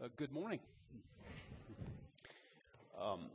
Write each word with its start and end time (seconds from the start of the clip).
Uh, 0.00 0.06
good 0.16 0.30
morning. 0.30 0.60
Um, 3.02 3.26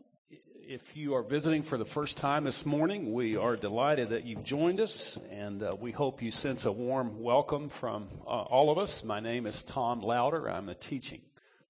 if 0.66 0.96
you 0.96 1.14
are 1.16 1.22
visiting 1.22 1.62
for 1.62 1.78
the 1.78 1.84
first 1.84 2.16
time 2.16 2.46
this 2.46 2.66
morning, 2.66 3.12
we 3.12 3.36
are 3.36 3.58
delighted 3.58 4.12
that 4.12 4.24
you've 4.24 4.46
joined 4.46 4.80
us, 4.80 5.20
and 5.30 5.62
uh, 5.62 5.76
we 5.78 5.92
hope 5.92 6.22
you 6.22 6.32
sense 6.32 6.66
a 6.66 6.72
warm 6.72 7.22
welcome 7.22 7.68
from 7.68 8.08
uh, 8.26 8.30
all 8.30 8.72
of 8.72 8.78
us. 8.78 9.04
My 9.04 9.20
name 9.20 9.46
is 9.46 9.62
Tom 9.62 10.00
Louder. 10.00 10.50
I'm 10.50 10.70
a 10.70 10.74
teaching 10.74 11.20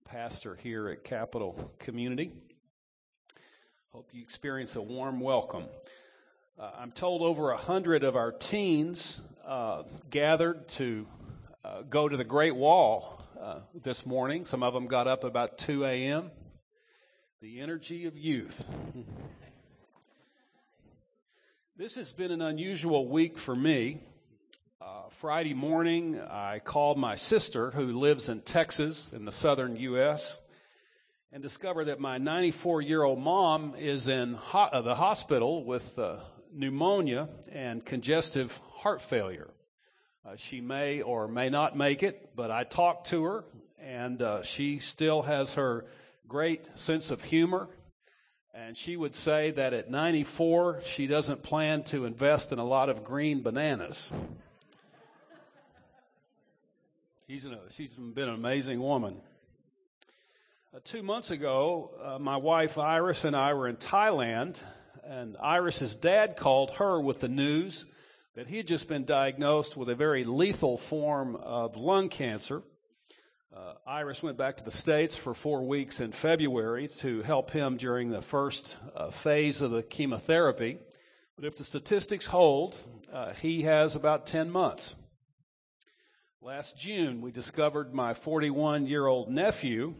pastor 0.05 0.53
here 0.61 0.87
at 0.89 1.03
Capital 1.03 1.71
Community. 1.79 2.31
Hope 3.93 4.09
you 4.11 4.21
experience 4.21 4.75
a 4.75 4.81
warm 4.83 5.19
welcome. 5.19 5.63
Uh, 6.59 6.69
I'm 6.77 6.91
told 6.91 7.23
over 7.23 7.49
a 7.49 7.57
hundred 7.57 8.03
of 8.03 8.15
our 8.15 8.31
teens 8.31 9.19
uh, 9.43 9.85
gathered 10.11 10.67
to 10.67 11.07
uh, 11.65 11.81
go 11.81 12.07
to 12.07 12.15
the 12.15 12.23
Great 12.23 12.55
Wall 12.55 13.22
uh, 13.39 13.59
this 13.83 14.05
morning. 14.05 14.45
Some 14.45 14.63
of 14.63 14.73
them 14.73 14.87
got 14.87 15.07
up 15.07 15.23
about 15.23 15.57
2 15.57 15.85
a.m. 15.85 16.31
The 17.41 17.59
energy 17.59 18.05
of 18.05 18.17
youth. 18.17 18.65
this 21.77 21.95
has 21.95 22.11
been 22.11 22.31
an 22.31 22.41
unusual 22.41 23.07
week 23.07 23.37
for 23.37 23.55
me. 23.55 23.99
Uh, 24.81 25.03
Friday 25.09 25.53
morning, 25.53 26.19
I 26.19 26.59
called 26.59 26.97
my 26.97 27.15
sister, 27.15 27.71
who 27.71 27.99
lives 27.99 28.29
in 28.29 28.41
Texas 28.41 29.13
in 29.13 29.25
the 29.25 29.31
southern 29.31 29.75
U.S., 29.77 30.39
and 31.31 31.41
discovered 31.41 31.85
that 31.85 31.99
my 31.99 32.17
94 32.17 32.81
year 32.81 33.03
old 33.03 33.19
mom 33.19 33.75
is 33.77 34.07
in 34.07 34.33
ho- 34.33 34.69
uh, 34.71 34.81
the 34.81 34.95
hospital 34.95 35.63
with 35.63 35.97
uh, 35.97 36.17
pneumonia 36.53 37.29
and 37.51 37.83
congestive 37.83 38.59
heart 38.73 39.01
failure. 39.01 39.52
Uh, 40.25 40.37
she 40.37 40.61
may 40.61 41.01
or 41.01 41.27
may 41.27 41.49
not 41.49 41.75
make 41.75 42.01
it, 42.01 42.29
but 42.33 42.49
I 42.49 42.63
talked 42.63 43.07
to 43.07 43.25
her, 43.25 43.43
and 43.77 44.21
uh, 44.21 44.41
she 44.41 44.79
still 44.79 45.21
has 45.21 45.55
her 45.55 45.85
great 46.29 46.77
sense 46.77 47.11
of 47.11 47.21
humor. 47.21 47.67
And 48.53 48.77
she 48.77 48.95
would 48.95 49.15
say 49.15 49.51
that 49.51 49.73
at 49.73 49.91
94, 49.91 50.83
she 50.85 51.07
doesn't 51.07 51.43
plan 51.43 51.83
to 51.85 52.05
invest 52.05 52.53
in 52.53 52.59
a 52.59 52.63
lot 52.63 52.87
of 52.87 53.03
green 53.03 53.41
bananas. 53.41 54.09
She's, 57.27 57.43
an, 57.43 57.57
she's 57.71 57.91
been 57.91 58.29
an 58.29 58.35
amazing 58.35 58.79
woman. 58.79 59.17
Uh, 60.73 60.79
two 60.85 61.03
months 61.03 61.31
ago, 61.31 61.91
uh, 62.01 62.17
my 62.17 62.37
wife 62.37 62.77
Iris 62.77 63.25
and 63.25 63.35
I 63.35 63.55
were 63.55 63.67
in 63.67 63.75
Thailand, 63.75 64.57
and 65.03 65.35
Iris's 65.41 65.97
dad 65.97 66.37
called 66.37 66.71
her 66.75 67.01
with 67.01 67.19
the 67.19 67.27
news 67.27 67.85
that 68.35 68.47
he 68.47 68.57
had 68.57 68.67
just 68.67 68.87
been 68.87 69.05
diagnosed 69.05 69.77
with 69.77 69.89
a 69.89 69.95
very 69.95 70.23
lethal 70.23 70.77
form 70.77 71.35
of 71.35 71.75
lung 71.75 72.09
cancer. 72.09 72.63
Uh, 73.55 73.73
Iris 73.85 74.23
went 74.23 74.37
back 74.37 74.57
to 74.57 74.63
the 74.63 74.71
States 74.71 75.15
for 75.15 75.35
four 75.35 75.63
weeks 75.67 75.99
in 75.99 76.11
February 76.11 76.87
to 76.99 77.21
help 77.21 77.51
him 77.51 77.77
during 77.77 78.09
the 78.09 78.23
first 78.23 78.77
uh, 78.95 79.11
phase 79.11 79.61
of 79.61 79.69
the 79.69 79.83
chemotherapy. 79.83 80.79
But 81.35 81.45
if 81.45 81.55
the 81.55 81.63
statistics 81.63 82.25
hold, 82.25 82.75
uh, 83.11 83.33
he 83.33 83.61
has 83.63 83.95
about 83.95 84.25
10 84.25 84.49
months. 84.49 84.95
Last 86.41 86.77
June, 86.77 87.21
we 87.21 87.31
discovered 87.31 87.93
my 87.93 88.15
41 88.15 88.87
year 88.87 89.05
old 89.05 89.29
nephew, 89.29 89.93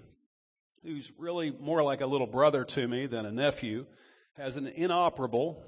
who's 0.83 1.11
really 1.19 1.51
more 1.51 1.83
like 1.83 2.01
a 2.01 2.07
little 2.07 2.27
brother 2.27 2.65
to 2.65 2.87
me 2.87 3.05
than 3.05 3.27
a 3.27 3.31
nephew, 3.31 3.85
has 4.33 4.57
an 4.57 4.65
inoperable, 4.65 5.63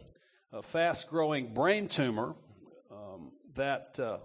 fast 0.63 1.07
growing 1.09 1.53
brain 1.53 1.87
tumor 1.87 2.33
that 3.55 3.99
uh, 3.99 4.17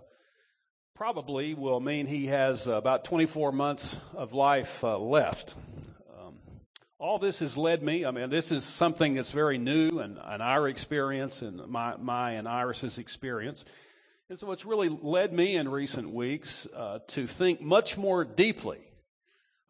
probably 0.95 1.55
will 1.55 1.81
mean 1.81 2.07
he 2.07 2.27
has 2.27 2.67
about 2.67 3.05
24 3.05 3.53
months 3.53 3.99
of 4.15 4.33
life 4.33 4.85
uh, 4.85 4.99
left. 4.99 5.55
Um, 6.19 6.35
all 6.99 7.19
this 7.19 7.41
has 7.41 7.57
led 7.57 7.83
me, 7.83 8.05
I 8.05 8.11
mean, 8.11 8.31
this 8.31 8.53
is 8.53 8.65
something 8.65 9.15
that's 9.15 9.31
very 9.31 9.59
new 9.59 10.01
and, 10.01 10.19
and 10.23 10.43
our 10.43 10.69
experience 10.69 11.43
and 11.43 11.67
my, 11.69 11.97
my 11.97 12.33
and 12.33 12.47
Iris's 12.47 12.99
experience. 12.99 13.65
And 14.29 14.39
so 14.39 14.53
it's 14.53 14.65
really 14.65 14.89
led 14.89 15.33
me 15.33 15.57
in 15.57 15.69
recent 15.69 16.11
weeks 16.11 16.69
uh, 16.75 17.01
to 17.09 17.27
think 17.27 17.61
much 17.61 17.97
more 17.97 18.25
deeply 18.25 18.79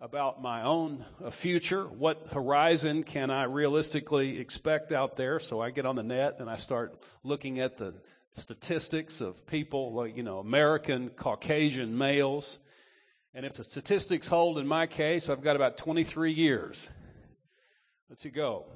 about 0.00 0.41
my 0.42 0.62
own 0.62 1.04
uh, 1.22 1.31
future. 1.31 1.84
What 1.84 2.28
horizon 2.32 3.04
can 3.04 3.31
I 3.31 3.44
realistically 3.44 4.38
expect 4.38 4.92
out 4.92 5.16
there? 5.16 5.38
So 5.38 5.60
I 5.60 5.71
get 5.71 5.87
on 5.87 5.97
the 5.97 6.03
net 6.03 6.37
and 6.41 6.48
I 6.48 6.56
start 6.56 7.03
looking 7.22 7.60
at 7.60 7.77
the 7.77 7.94
statistics 8.32 9.20
of 9.20 9.46
people, 9.46 9.92
like, 9.92 10.16
you 10.16 10.22
know, 10.22 10.38
American 10.38 11.10
Caucasian 11.10 11.96
males. 11.96 12.58
And 13.34 13.46
if 13.46 13.54
the 13.54 13.64
statistics 13.64 14.28
hold 14.28 14.58
in 14.58 14.66
my 14.66 14.86
case, 14.86 15.28
I've 15.28 15.42
got 15.42 15.56
about 15.56 15.76
23 15.76 16.32
years. 16.32 16.91
Let's 18.08 18.24
go. 18.26 18.66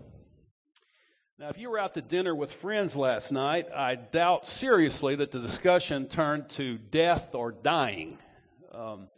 Now, 1.38 1.48
if 1.48 1.58
you 1.58 1.68
were 1.70 1.78
out 1.78 1.94
to 1.94 2.02
dinner 2.02 2.34
with 2.34 2.52
friends 2.52 2.94
last 2.94 3.32
night, 3.32 3.66
I 3.74 3.96
doubt 3.96 4.46
seriously 4.46 5.16
that 5.16 5.32
the 5.32 5.40
discussion 5.40 6.06
turned 6.06 6.48
to 6.50 6.78
death 6.78 7.34
or 7.34 7.50
dying. 7.50 8.18
Um, 8.72 9.08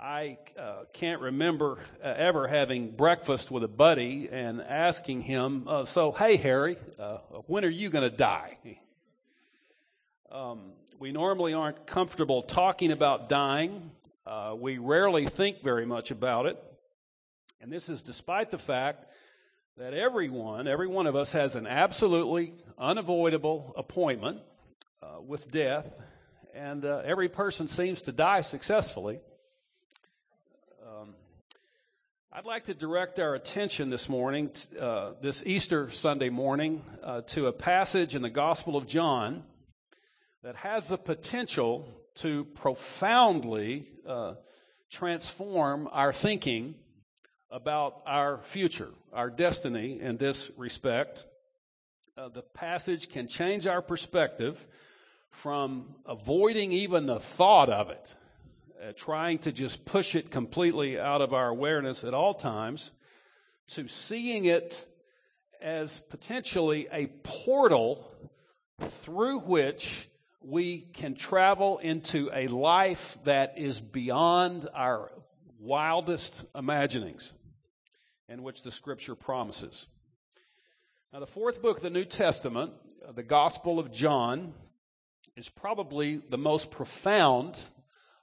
I 0.00 0.38
uh, 0.58 0.84
can't 0.92 1.20
remember 1.20 1.78
uh, 2.02 2.12
ever 2.16 2.48
having 2.48 2.90
breakfast 2.90 3.52
with 3.52 3.62
a 3.62 3.68
buddy 3.68 4.28
and 4.30 4.60
asking 4.60 5.22
him, 5.22 5.68
uh, 5.68 5.84
So, 5.84 6.10
hey, 6.10 6.36
Harry, 6.36 6.76
uh, 6.98 7.18
when 7.46 7.64
are 7.64 7.70
you 7.70 7.90
going 7.90 8.10
to 8.10 8.16
die? 8.16 8.58
Um, 10.34 10.72
we 10.98 11.12
normally 11.12 11.54
aren't 11.54 11.86
comfortable 11.86 12.42
talking 12.42 12.90
about 12.90 13.28
dying. 13.28 13.92
Uh, 14.26 14.56
we 14.58 14.78
rarely 14.78 15.26
think 15.26 15.62
very 15.62 15.86
much 15.86 16.10
about 16.10 16.46
it. 16.46 16.60
And 17.60 17.70
this 17.70 17.88
is 17.88 18.02
despite 18.02 18.50
the 18.50 18.58
fact 18.58 19.06
that 19.76 19.94
everyone, 19.94 20.66
every 20.66 20.88
one 20.88 21.06
of 21.06 21.14
us, 21.14 21.30
has 21.30 21.54
an 21.54 21.68
absolutely 21.68 22.52
unavoidable 22.76 23.74
appointment 23.76 24.40
uh, 25.00 25.20
with 25.24 25.52
death, 25.52 25.88
and 26.52 26.84
uh, 26.84 27.02
every 27.04 27.28
person 27.28 27.68
seems 27.68 28.02
to 28.02 28.10
die 28.10 28.40
successfully. 28.40 29.20
Um, 30.84 31.14
I'd 32.32 32.44
like 32.44 32.64
to 32.64 32.74
direct 32.74 33.20
our 33.20 33.36
attention 33.36 33.88
this 33.88 34.08
morning, 34.08 34.50
uh, 34.80 35.12
this 35.22 35.44
Easter 35.46 35.92
Sunday 35.92 36.30
morning, 36.30 36.82
uh, 37.04 37.20
to 37.20 37.46
a 37.46 37.52
passage 37.52 38.16
in 38.16 38.22
the 38.22 38.30
Gospel 38.30 38.76
of 38.76 38.88
John 38.88 39.44
that 40.44 40.56
has 40.56 40.88
the 40.88 40.98
potential 40.98 41.88
to 42.16 42.44
profoundly 42.44 43.88
uh, 44.06 44.34
transform 44.90 45.88
our 45.90 46.12
thinking 46.12 46.74
about 47.50 48.02
our 48.06 48.42
future, 48.42 48.90
our 49.14 49.30
destiny 49.30 49.98
in 49.98 50.18
this 50.18 50.50
respect. 50.58 51.24
Uh, 52.18 52.28
the 52.28 52.42
passage 52.42 53.08
can 53.08 53.26
change 53.26 53.66
our 53.66 53.80
perspective 53.80 54.66
from 55.30 55.86
avoiding 56.04 56.72
even 56.72 57.06
the 57.06 57.18
thought 57.18 57.70
of 57.70 57.88
it, 57.88 58.14
uh, 58.82 58.92
trying 58.94 59.38
to 59.38 59.50
just 59.50 59.86
push 59.86 60.14
it 60.14 60.30
completely 60.30 61.00
out 61.00 61.22
of 61.22 61.32
our 61.32 61.48
awareness 61.48 62.04
at 62.04 62.12
all 62.12 62.34
times, 62.34 62.92
to 63.68 63.88
seeing 63.88 64.44
it 64.44 64.86
as 65.62 66.00
potentially 66.10 66.86
a 66.92 67.06
portal 67.22 68.06
through 68.78 69.38
which 69.38 70.10
we 70.46 70.80
can 70.92 71.14
travel 71.14 71.78
into 71.78 72.30
a 72.32 72.46
life 72.48 73.18
that 73.24 73.54
is 73.56 73.80
beyond 73.80 74.68
our 74.74 75.10
wildest 75.58 76.44
imaginings, 76.54 77.32
and 78.28 78.42
which 78.42 78.62
the 78.62 78.70
scripture 78.70 79.14
promises. 79.14 79.86
Now, 81.12 81.20
the 81.20 81.26
fourth 81.26 81.62
book 81.62 81.78
of 81.78 81.82
the 81.82 81.90
New 81.90 82.04
Testament, 82.04 82.72
the 83.14 83.22
Gospel 83.22 83.78
of 83.78 83.92
John, 83.92 84.52
is 85.36 85.48
probably 85.48 86.20
the 86.28 86.38
most 86.38 86.70
profound 86.70 87.56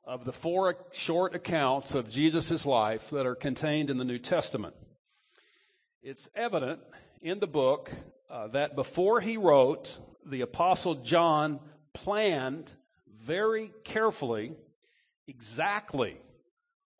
of 0.05 0.25
the 0.25 0.31
four 0.31 0.75
short 0.91 1.35
accounts 1.35 1.95
of 1.95 2.09
Jesus' 2.09 2.65
life 2.65 3.09
that 3.09 3.25
are 3.25 3.35
contained 3.35 3.89
in 3.89 3.97
the 3.97 4.05
New 4.05 4.19
Testament. 4.19 4.75
It's 6.03 6.29
evident 6.35 6.81
in 7.21 7.39
the 7.39 7.47
book 7.47 7.91
uh, 8.29 8.47
that 8.49 8.75
before 8.75 9.21
he 9.21 9.37
wrote, 9.37 9.97
the 10.25 10.41
Apostle 10.41 10.95
John 10.95 11.59
planned 11.93 12.71
very 13.23 13.71
carefully 13.83 14.53
exactly 15.27 16.17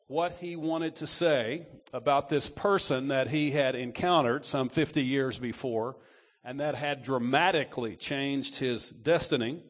what 0.08 0.34
he 0.34 0.56
wanted 0.56 0.96
to 0.98 1.08
say 1.08 1.66
about 1.94 2.30
this 2.30 2.50
person 2.50 3.10
that 3.10 3.30
he 3.30 3.52
had 3.52 3.76
encountered 3.76 4.46
some 4.46 4.70
50 4.70 5.04
years 5.04 5.40
before 5.40 5.96
and 6.44 6.60
that 6.60 6.76
had 6.76 7.04
dramatically 7.04 7.96
changed 7.96 8.58
his 8.58 8.90
destiny. 8.90 9.64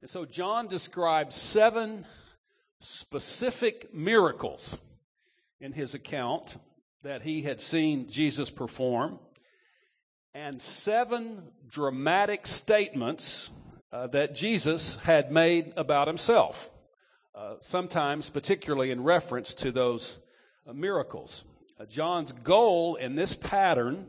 And 0.00 0.10
so 0.10 0.24
John 0.24 0.66
describes 0.66 1.36
seven 1.36 2.06
specific 2.80 3.94
miracles 3.94 4.78
in 5.60 5.72
his 5.72 5.94
account 5.94 6.56
that 7.02 7.22
he 7.22 7.42
had 7.42 7.60
seen 7.60 8.08
Jesus 8.08 8.50
perform 8.50 9.18
and 10.34 10.60
seven 10.60 11.42
dramatic 11.68 12.46
statements 12.46 13.50
uh, 13.92 14.06
that 14.08 14.34
Jesus 14.34 14.96
had 14.96 15.32
made 15.32 15.72
about 15.76 16.06
himself. 16.08 16.70
uh, 17.34 17.54
sometimes 17.60 18.28
particularly 18.28 18.90
in 18.90 19.02
reference 19.02 19.54
to 19.54 19.70
those 19.72 20.18
uh, 20.66 20.72
miracles. 20.72 21.44
Uh, 21.78 21.86
John's 21.86 22.32
goal 22.32 22.96
in 22.96 23.14
this 23.14 23.34
pattern 23.34 24.06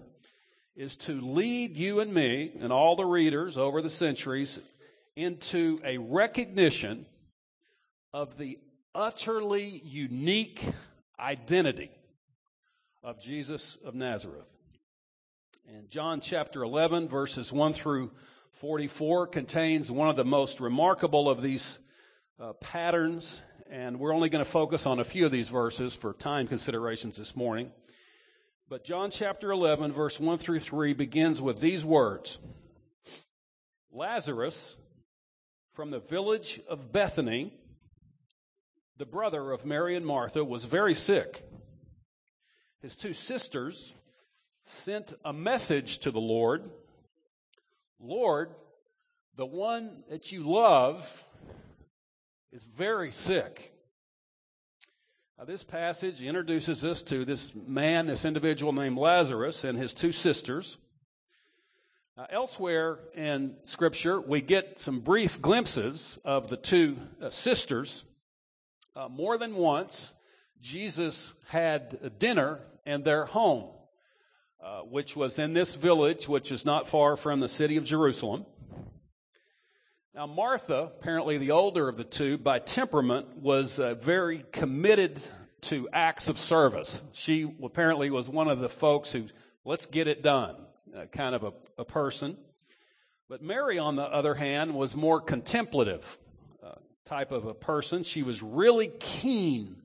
is 0.76 0.96
to 0.98 1.22
lead 1.22 1.78
you 1.78 2.00
and 2.00 2.14
me 2.14 2.52
and 2.60 2.74
all 2.74 2.96
the 2.96 3.06
readers 3.06 3.58
over 3.58 3.82
the 3.82 3.90
centuries 3.90 4.60
into 5.16 5.80
a 5.86 5.98
recognition 5.98 7.06
of 8.14 8.38
the 8.38 8.58
utterly 8.94 9.82
unique 9.86 10.64
identity 11.20 11.92
of 13.04 13.20
Jesus 13.22 13.78
of 13.86 13.96
Nazareth. 13.96 14.48
In 15.68 15.88
John 15.90 16.20
chapter 16.20 16.64
11, 16.64 17.08
verses 17.08 17.54
1 17.54 17.74
through 17.74 18.12
44, 18.62 19.26
contains 19.26 19.92
one 19.92 20.08
of 20.08 20.16
the 20.16 20.24
most 20.24 20.60
remarkable 20.60 21.28
of 21.28 21.42
these 21.42 21.80
uh, 22.40 22.54
patterns. 22.54 23.42
And 23.72 24.00
we're 24.00 24.14
only 24.14 24.30
going 24.30 24.46
to 24.46 24.50
focus 24.50 24.86
on 24.86 25.00
a 25.00 25.04
few 25.04 25.26
of 25.26 25.32
these 25.32 25.50
verses 25.50 25.96
for 25.96 26.14
time 26.14 26.46
considerations 26.48 27.18
this 27.18 27.36
morning. 27.36 27.72
But 28.70 28.84
John 28.84 29.10
chapter 29.10 29.50
11, 29.50 29.94
verse 29.94 30.20
1 30.20 30.38
through 30.38 30.60
3 30.60 30.94
begins 30.94 31.42
with 31.42 31.60
these 31.60 31.84
words 31.84 32.38
Lazarus 33.92 34.78
from 35.74 35.90
the 35.90 36.00
village 36.00 36.62
of 36.70 36.92
Bethany, 36.92 37.58
the 38.96 39.08
brother 39.08 39.52
of 39.54 39.66
Mary 39.66 39.96
and 39.96 40.06
Martha, 40.06 40.46
was 40.46 40.66
very 40.66 40.94
sick. 40.94 41.50
His 42.80 42.96
two 42.96 43.16
sisters 43.16 43.96
sent 44.68 45.16
a 45.26 45.34
message 45.34 45.98
to 46.00 46.12
the 46.12 46.22
Lord 46.22 46.70
Lord, 48.02 48.50
the 49.36 49.46
one 49.46 50.04
that 50.10 50.32
you 50.32 50.44
love 50.44 51.26
is 52.52 52.64
very 52.64 53.12
sick. 53.12 53.74
Now, 55.38 55.46
this 55.46 55.64
passage 55.64 56.22
introduces 56.22 56.84
us 56.84 57.02
to 57.04 57.26
this 57.26 57.54
man, 57.56 58.08
this 58.08 58.26
individual 58.26 58.74
named 58.74 58.98
Lazarus, 58.98 59.64
and 59.64 59.78
his 59.78 59.94
two 59.94 60.12
sisters. 60.12 60.78
Uh, 62.18 62.26
elsewhere 62.30 63.00
in 63.16 63.56
Scripture, 63.64 64.20
we 64.20 64.42
get 64.42 64.78
some 64.78 65.00
brief 65.00 65.42
glimpses 65.42 66.20
of 66.26 66.50
the 66.50 66.58
two 66.58 66.98
uh, 67.22 67.30
sisters. 67.30 68.04
Uh, 68.96 69.08
more 69.08 69.38
than 69.38 69.56
once, 69.56 70.14
Jesus 70.60 71.34
had 71.48 72.20
dinner 72.20 72.60
in 72.86 73.04
their 73.04 73.26
home, 73.26 73.70
uh, 74.64 74.82
which 74.82 75.16
was 75.16 75.40
in 75.40 75.54
this 75.54 75.74
village, 75.74 76.28
which 76.28 76.52
is 76.52 76.66
not 76.66 76.88
far 76.88 77.16
from 77.16 77.40
the 77.40 77.48
city 77.48 77.78
of 77.78 77.84
Jerusalem. 77.84 78.46
Now, 80.14 80.28
Martha, 80.28 80.92
apparently 81.00 81.38
the 81.38 81.52
older 81.52 81.88
of 81.88 81.98
the 81.98 82.04
two, 82.04 82.38
by 82.38 82.60
temperament, 82.60 83.38
was 83.38 83.80
uh, 83.80 83.96
very 83.96 84.46
committed 84.52 85.20
to 85.62 85.88
acts 85.92 86.28
of 86.28 86.38
service. 86.38 87.04
She 87.14 87.52
apparently 87.64 88.10
was 88.10 88.30
one 88.30 88.48
of 88.48 88.60
the 88.60 88.70
folks 88.70 89.12
who, 89.12 89.28
let's 89.66 89.86
get 89.86 90.08
it 90.08 90.22
done, 90.22 90.58
uh, 90.96 91.06
kind 91.06 91.34
of 91.34 91.44
a, 91.44 91.54
a, 91.80 91.86
person. 91.86 92.38
But 93.30 93.42
Mary, 93.42 93.80
on 93.80 93.96
the 93.96 94.04
other 94.04 94.36
hand, 94.36 94.76
was 94.76 94.96
more 94.96 95.22
contemplative 95.22 96.18
uh, 96.64 96.74
type 97.06 97.32
of 97.32 97.46
a 97.46 97.54
person. 97.54 98.04
She 98.04 98.22
was 98.22 98.44
really 98.44 98.92
keen 99.00 99.78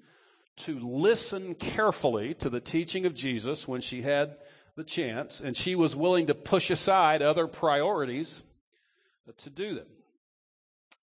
to 0.56 0.78
listen 0.80 1.54
carefully 1.54 2.34
to 2.34 2.50
the 2.50 2.60
teaching 2.60 3.06
of 3.06 3.14
Jesus 3.14 3.68
when 3.68 3.80
she 3.80 4.02
had 4.02 4.36
the 4.76 4.84
chance, 4.84 5.40
and 5.40 5.56
she 5.56 5.74
was 5.74 5.96
willing 5.96 6.26
to 6.26 6.34
push 6.34 6.70
aside 6.70 7.22
other 7.22 7.46
priorities 7.46 8.44
to 9.38 9.50
do 9.50 9.74
them. 9.74 9.86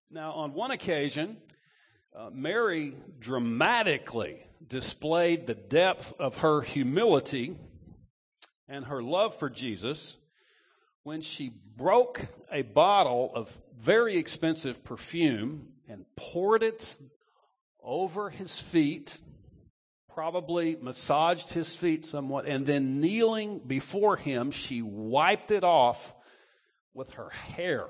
Now, 0.10 0.34
on 0.34 0.54
one 0.54 0.72
occasion, 0.72 1.38
uh, 2.16 2.30
Mary 2.32 2.94
dramatically 3.20 4.44
displayed 4.66 5.48
the 5.48 5.56
depth 5.56 6.14
of 6.20 6.38
her 6.38 6.62
humility 6.62 7.56
and 8.70 8.86
her 8.86 9.02
love 9.02 9.38
for 9.38 9.50
Jesus 9.50 10.18
when 11.02 11.22
she 11.22 11.52
broke 11.76 12.22
a 12.52 12.62
bottle 12.62 13.32
of 13.36 13.58
very 13.78 14.18
expensive 14.18 14.84
perfume 14.84 15.68
and 15.90 16.06
poured 16.16 16.64
it 16.64 16.98
over 17.82 18.30
his 18.30 18.58
feet, 18.60 19.18
probably 20.14 20.78
massaged 20.80 21.54
his 21.54 21.76
feet 21.76 22.06
somewhat, 22.06 22.46
and 22.46 22.66
then 22.66 23.02
kneeling 23.02 23.60
before 23.60 24.16
him, 24.16 24.52
she 24.52 24.82
wiped 24.82 25.52
it 25.52 25.64
off 25.64 26.14
with 26.94 27.14
her 27.16 27.30
hair. 27.30 27.88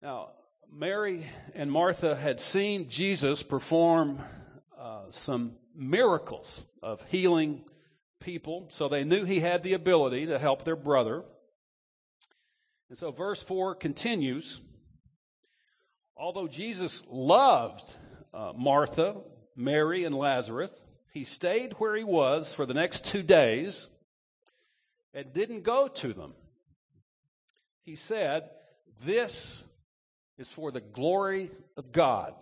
Now, 0.00 0.30
Mary 0.72 1.26
and 1.54 1.72
Martha 1.72 2.14
had 2.14 2.40
seen 2.40 2.88
Jesus 2.88 3.42
perform 3.42 4.20
uh, 4.78 5.04
some 5.10 5.56
miracles 5.74 6.64
of 6.82 7.02
healing 7.10 7.64
people, 8.20 8.68
so 8.70 8.88
they 8.88 9.04
knew 9.04 9.24
he 9.24 9.40
had 9.40 9.62
the 9.62 9.74
ability 9.74 10.26
to 10.26 10.38
help 10.38 10.64
their 10.64 10.76
brother. 10.76 11.24
And 12.88 12.98
so, 12.98 13.10
verse 13.10 13.42
4 13.42 13.74
continues 13.74 14.60
Although 16.16 16.48
Jesus 16.48 17.02
loved 17.08 17.84
uh, 18.34 18.52
Martha, 18.56 19.16
Mary, 19.58 20.04
and 20.04 20.14
Lazarus, 20.14 20.70
he 21.12 21.24
stayed 21.24 21.72
where 21.74 21.96
he 21.96 22.04
was 22.04 22.54
for 22.54 22.64
the 22.64 22.74
next 22.74 23.04
two 23.04 23.24
days 23.24 23.88
and 25.12 25.32
didn't 25.32 25.62
go 25.62 25.88
to 25.88 26.12
them. 26.12 26.32
He 27.82 27.96
said, 27.96 28.48
This 29.04 29.64
is 30.38 30.48
for 30.48 30.70
the 30.70 30.80
glory 30.80 31.50
of 31.76 31.90
God, 31.90 32.34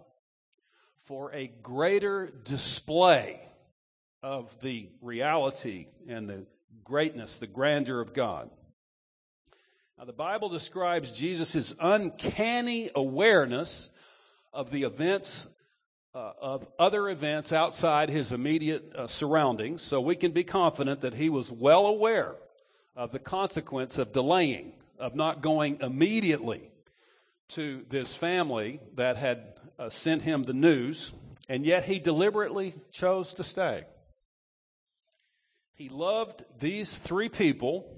for 1.05 1.33
a 1.33 1.47
greater 1.63 2.31
display 2.45 3.41
of 4.23 4.55
the 4.61 4.91
reality 5.01 5.87
and 6.07 6.29
the 6.29 6.45
greatness, 6.85 7.39
the 7.39 7.47
grandeur 7.47 8.01
of 8.01 8.13
God. 8.13 8.51
Now, 9.97 10.05
the 10.05 10.13
Bible 10.13 10.51
describes 10.51 11.13
Jesus' 11.13 11.75
uncanny 11.81 12.91
awareness 12.95 13.89
of 14.53 14.71
the 14.71 14.83
events, 14.83 15.47
uh, 16.17 16.33
of 16.41 16.67
other 16.79 17.11
events 17.11 17.53
outside 17.53 18.09
his 18.09 18.33
immediate 18.33 18.91
uh, 18.97 19.07
surroundings, 19.07 19.83
so 19.83 20.01
we 20.01 20.17
can 20.17 20.33
be 20.33 20.43
confident 20.43 21.03
that 21.03 21.13
he 21.13 21.29
was 21.29 21.53
well 21.53 21.87
aware 21.87 22.35
of 22.97 23.13
the 23.13 23.19
consequence 23.19 23.99
of 23.99 24.15
delaying, 24.15 24.73
of 24.99 25.15
not 25.15 25.43
going 25.43 25.77
immediately 25.83 26.71
to 27.49 27.85
this 27.91 28.15
family 28.15 28.81
that 28.95 29.19
had 29.19 29.43
uh, 29.79 29.91
sent 29.91 30.23
him 30.23 30.45
the 30.45 30.55
news, 30.55 31.13
and 31.51 31.67
yet 31.67 31.85
he 31.85 31.99
deliberately 31.99 32.73
chose 32.91 33.35
to 33.35 33.45
stay. 33.45 33.85
He 35.75 35.91
loved 35.91 36.43
these 36.59 36.95
three 36.95 37.29
people, 37.29 37.95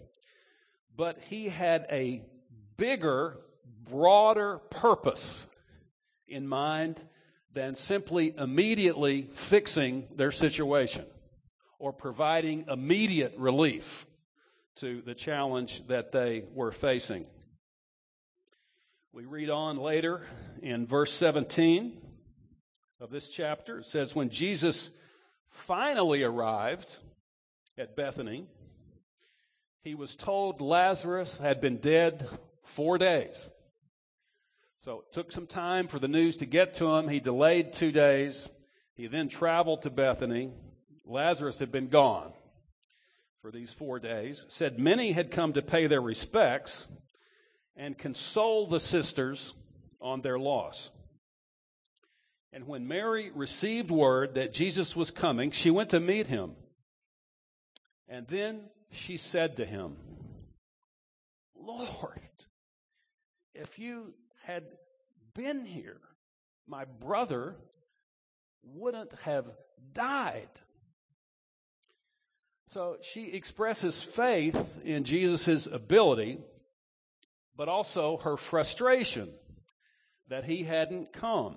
but 0.97 1.21
he 1.29 1.49
had 1.49 1.87
a 1.89 2.23
bigger, 2.77 3.37
broader 3.89 4.59
purpose 4.71 5.47
in 6.27 6.49
mind 6.49 7.01
than 7.59 7.75
simply 7.75 8.33
immediately 8.39 9.23
fixing 9.33 10.07
their 10.15 10.31
situation 10.31 11.05
or 11.81 11.93
providing 11.93 12.65
immediate 12.69 13.35
relief 13.37 14.07
to 14.77 15.03
the 15.03 15.13
challenge 15.13 15.85
that 15.89 16.13
they 16.13 16.45
were 16.55 16.71
facing. 16.71 17.27
We 19.13 19.25
read 19.25 19.51
on 19.51 19.77
later 19.77 20.25
in 20.63 20.87
verse 20.87 21.13
17 21.15 22.01
of 23.01 23.11
this 23.11 23.29
chapter. 23.29 23.81
It 23.81 23.87
says, 23.87 24.15
When 24.15 24.31
Jesus 24.31 24.93
finally 25.51 26.23
arrived 26.23 26.89
at 27.77 27.97
Bethany, 27.97 28.47
he 29.83 29.97
was 29.97 30.15
told 30.15 30.61
Lazarus 30.61 31.39
had 31.39 31.61
been 31.61 31.79
dead 31.79 32.25
four 32.63 32.99
days. 32.99 33.51
So 34.81 35.01
it 35.01 35.13
took 35.13 35.33
some 35.33 35.47
time 35.47 35.89
for 35.89 35.99
the 35.99 36.09
news 36.09 36.37
to 36.37 36.47
get 36.47 36.75
to 36.75 36.87
him. 36.95 37.09
He 37.09 37.21
delayed 37.21 37.73
two 37.73 37.91
days. 37.91 38.49
He 38.95 39.09
then 39.09 39.29
traveled 39.29 39.83
to 39.83 39.91
Bethany. 39.91 40.53
Lazarus 41.05 41.59
had 41.59 41.73
been 41.73 41.89
gone 41.89 42.33
for 43.43 43.51
these 43.51 43.73
four 43.73 43.99
days. 43.99 44.45
Said 44.49 44.79
many 44.79 45.13
had 45.13 45.31
come 45.31 45.53
to 45.55 45.63
pay 45.63 45.89
their 45.89 46.01
respects 46.01 46.87
and 47.77 47.99
console 47.99 48.67
the 48.67 48.81
sisters 48.81 49.55
on 50.01 50.21
their 50.21 50.39
loss. 50.39 50.91
And 52.53 52.67
when 52.67 52.89
Mary 52.89 53.31
received 53.35 53.91
word 53.91 54.35
that 54.35 54.53
Jesus 54.53 54.95
was 54.95 55.11
coming, 55.11 55.51
she 55.51 55.71
went 55.71 55.91
to 55.91 56.01
meet 56.01 56.29
him. 56.29 56.53
And 58.09 58.27
then 58.27 58.63
she 58.91 59.17
said 59.17 59.57
to 59.57 59.67
him, 59.67 59.97
Lord, 61.55 62.21
if 63.55 63.79
you 63.79 64.15
had 64.49 64.65
been 65.35 65.65
here, 65.67 66.01
my 66.67 66.87
brother 66.87 67.55
wouldn't 68.65 69.13
have 69.21 69.45
died. 69.93 70.49
So 72.69 72.97
she 73.03 73.29
expresses 73.29 74.03
faith 74.03 74.81
in 74.85 75.05
Jesus' 75.05 75.67
ability 75.67 76.39
but 77.59 77.69
also 77.69 78.19
her 78.19 78.37
frustration 78.37 79.29
that 80.29 80.45
he 80.45 80.63
hadn't 80.63 81.13
come. 81.13 81.57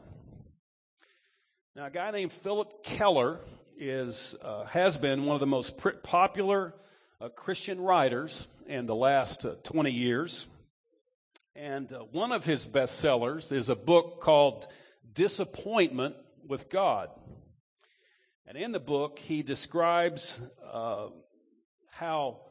Now, 1.75 1.85
a 1.85 1.91
guy 1.91 2.09
named 2.09 2.31
Philip 2.31 2.83
Keller 2.83 3.39
is, 3.77 4.35
uh, 4.41 4.65
has 4.65 4.97
been 4.97 5.25
one 5.25 5.35
of 5.35 5.39
the 5.39 5.47
most 5.47 5.75
popular 6.01 6.73
uh, 7.21 7.29
Christian 7.29 7.79
writers 7.79 8.47
in 8.65 8.87
the 8.87 8.95
last 8.95 9.45
uh, 9.45 9.55
20 9.63 9.91
years. 9.91 10.47
And 11.55 11.91
uh, 11.91 11.99
one 12.11 12.31
of 12.31 12.45
his 12.45 12.65
bestsellers 12.65 13.51
is 13.51 13.69
a 13.69 13.75
book 13.75 14.21
called 14.21 14.67
Disappointment 15.13 16.15
with 16.47 16.69
God. 16.69 17.09
And 18.45 18.57
in 18.57 18.71
the 18.71 18.79
book, 18.79 19.19
he 19.19 19.43
describes 19.43 20.39
uh, 20.71 21.07
how 21.89 22.41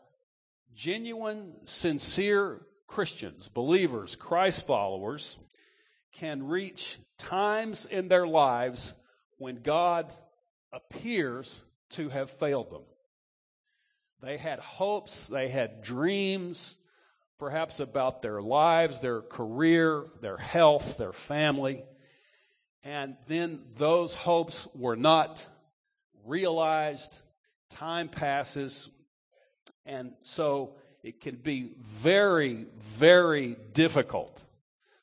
genuine, 0.74 1.54
sincere 1.64 2.60
Christians, 2.86 3.48
believers, 3.48 4.16
Christ 4.16 4.66
followers, 4.66 5.38
can 6.12 6.46
reach 6.46 6.98
times 7.18 7.86
in 7.86 8.08
their 8.08 8.26
lives 8.26 8.94
when 9.38 9.62
God 9.62 10.12
appears 10.72 11.64
to 11.90 12.10
have 12.10 12.30
failed 12.30 12.70
them. 12.70 12.82
They 14.22 14.36
had 14.36 14.58
hopes, 14.58 15.26
they 15.26 15.48
had 15.48 15.82
dreams, 15.82 16.76
perhaps 17.40 17.80
about 17.80 18.20
their 18.20 18.42
lives, 18.42 19.00
their 19.00 19.22
career, 19.22 20.04
their 20.20 20.36
health, 20.36 20.98
their 20.98 21.12
family. 21.12 21.82
And 22.84 23.16
then 23.28 23.62
those 23.76 24.12
hopes 24.12 24.68
were 24.74 24.94
not 24.94 25.44
realized. 26.26 27.14
Time 27.70 28.08
passes. 28.08 28.90
And 29.86 30.12
so 30.22 30.76
it 31.02 31.22
can 31.22 31.36
be 31.36 31.72
very, 31.80 32.66
very 32.78 33.56
difficult 33.72 34.42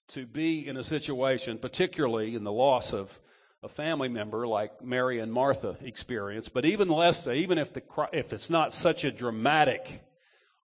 to 0.10 0.28
be 0.28 0.68
in 0.68 0.78
a 0.78 0.84
situation, 0.84 1.58
particularly 1.58 2.36
in 2.36 2.44
the 2.44 2.52
loss 2.52 2.94
of 2.94 3.20
a 3.64 3.68
family 3.68 4.10
member 4.10 4.46
like 4.46 4.84
Mary 4.84 5.20
and 5.20 5.34
Martha 5.34 5.76
experienced, 5.82 6.54
but 6.54 6.66
even 6.66 6.88
less 6.88 7.28
even 7.28 7.58
if, 7.58 7.74
the, 7.74 7.82
if 8.14 8.32
it's 8.32 8.52
not 8.52 8.74
such 8.74 9.04
a 9.04 9.12
dramatic 9.12 10.04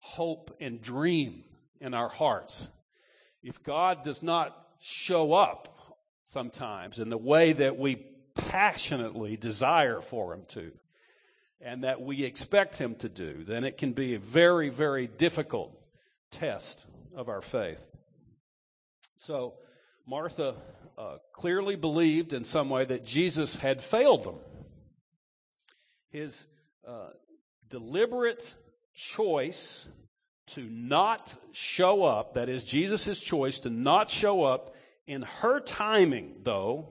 hope 0.00 0.54
and 0.60 0.82
dream 0.82 1.44
in 1.82 1.94
our 1.94 2.08
hearts, 2.08 2.68
if 3.42 3.62
God 3.62 4.04
does 4.04 4.22
not 4.22 4.56
show 4.80 5.32
up 5.32 5.98
sometimes 6.26 6.98
in 6.98 7.10
the 7.10 7.18
way 7.18 7.52
that 7.52 7.76
we 7.76 7.96
passionately 8.36 9.36
desire 9.36 10.00
for 10.00 10.32
Him 10.32 10.44
to, 10.50 10.70
and 11.60 11.84
that 11.84 12.00
we 12.00 12.24
expect 12.24 12.76
Him 12.76 12.94
to 12.96 13.08
do, 13.08 13.44
then 13.44 13.64
it 13.64 13.76
can 13.76 13.92
be 13.92 14.14
a 14.14 14.18
very, 14.18 14.68
very 14.68 15.08
difficult 15.08 15.76
test 16.30 16.86
of 17.16 17.28
our 17.28 17.42
faith. 17.42 17.82
So, 19.16 19.54
Martha 20.06 20.54
uh, 20.96 21.16
clearly 21.32 21.76
believed 21.76 22.32
in 22.32 22.44
some 22.44 22.70
way 22.70 22.84
that 22.84 23.04
Jesus 23.04 23.56
had 23.56 23.82
failed 23.82 24.24
them. 24.24 24.36
His 26.10 26.46
uh, 26.86 27.10
deliberate 27.68 28.54
choice 28.94 29.88
to 30.48 30.62
not 30.62 31.32
show 31.52 32.04
up, 32.04 32.34
that 32.34 32.48
is, 32.48 32.64
Jesus' 32.64 33.20
choice 33.20 33.60
to 33.60 33.70
not 33.70 34.10
show 34.10 34.44
up 34.44 34.74
in 35.06 35.22
her 35.22 35.60
timing, 35.60 36.36
though, 36.42 36.88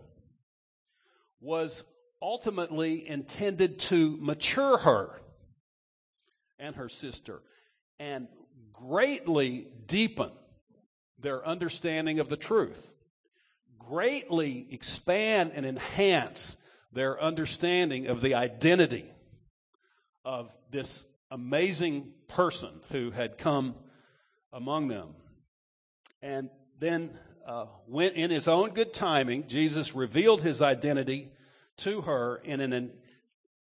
was 1.40 1.84
ultimately 2.22 3.08
intended 3.08 3.80
to 3.80 4.18
mature 4.20 4.78
her 4.78 5.22
and 6.60 6.76
her 6.76 6.90
sister 6.90 7.42
and 8.00 8.28
greatly 8.74 9.68
deepen 9.88 10.32
their 11.20 11.46
understanding 11.46 12.20
of 12.20 12.30
the 12.30 12.38
truth 12.38 12.94
greatly 13.92 14.68
expand 14.72 15.52
and 15.54 15.66
enhance 15.66 16.58
their 16.94 17.22
understanding 17.22 18.08
of 18.08 18.22
the 18.22 18.36
identity 18.36 19.06
of 20.24 20.50
this 20.72 21.06
amazing 21.32 22.12
person 22.28 22.70
who 22.92 23.10
had 23.10 23.38
come 23.38 23.76
among 24.54 24.90
them. 24.90 25.16
And 26.22 26.50
then, 26.80 27.18
uh, 27.48 27.66
went 27.88 28.16
in 28.16 28.30
his 28.30 28.48
own 28.48 28.72
good 28.72 28.94
timing, 28.94 29.48
Jesus 29.48 29.96
revealed 29.96 30.42
his 30.42 30.62
identity 30.62 31.32
to 31.78 32.02
her 32.02 32.36
in 32.44 32.62
an 32.62 32.92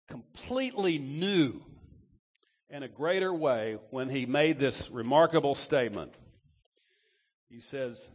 completely 0.08 0.98
new 0.98 1.62
and 2.68 2.84
a 2.84 2.88
greater 2.88 3.32
way 3.32 3.78
when 3.90 4.08
he 4.08 4.26
made 4.26 4.58
this 4.58 4.90
remarkable 4.90 5.54
statement. 5.54 6.12
He 7.48 7.60
says, 7.60 8.10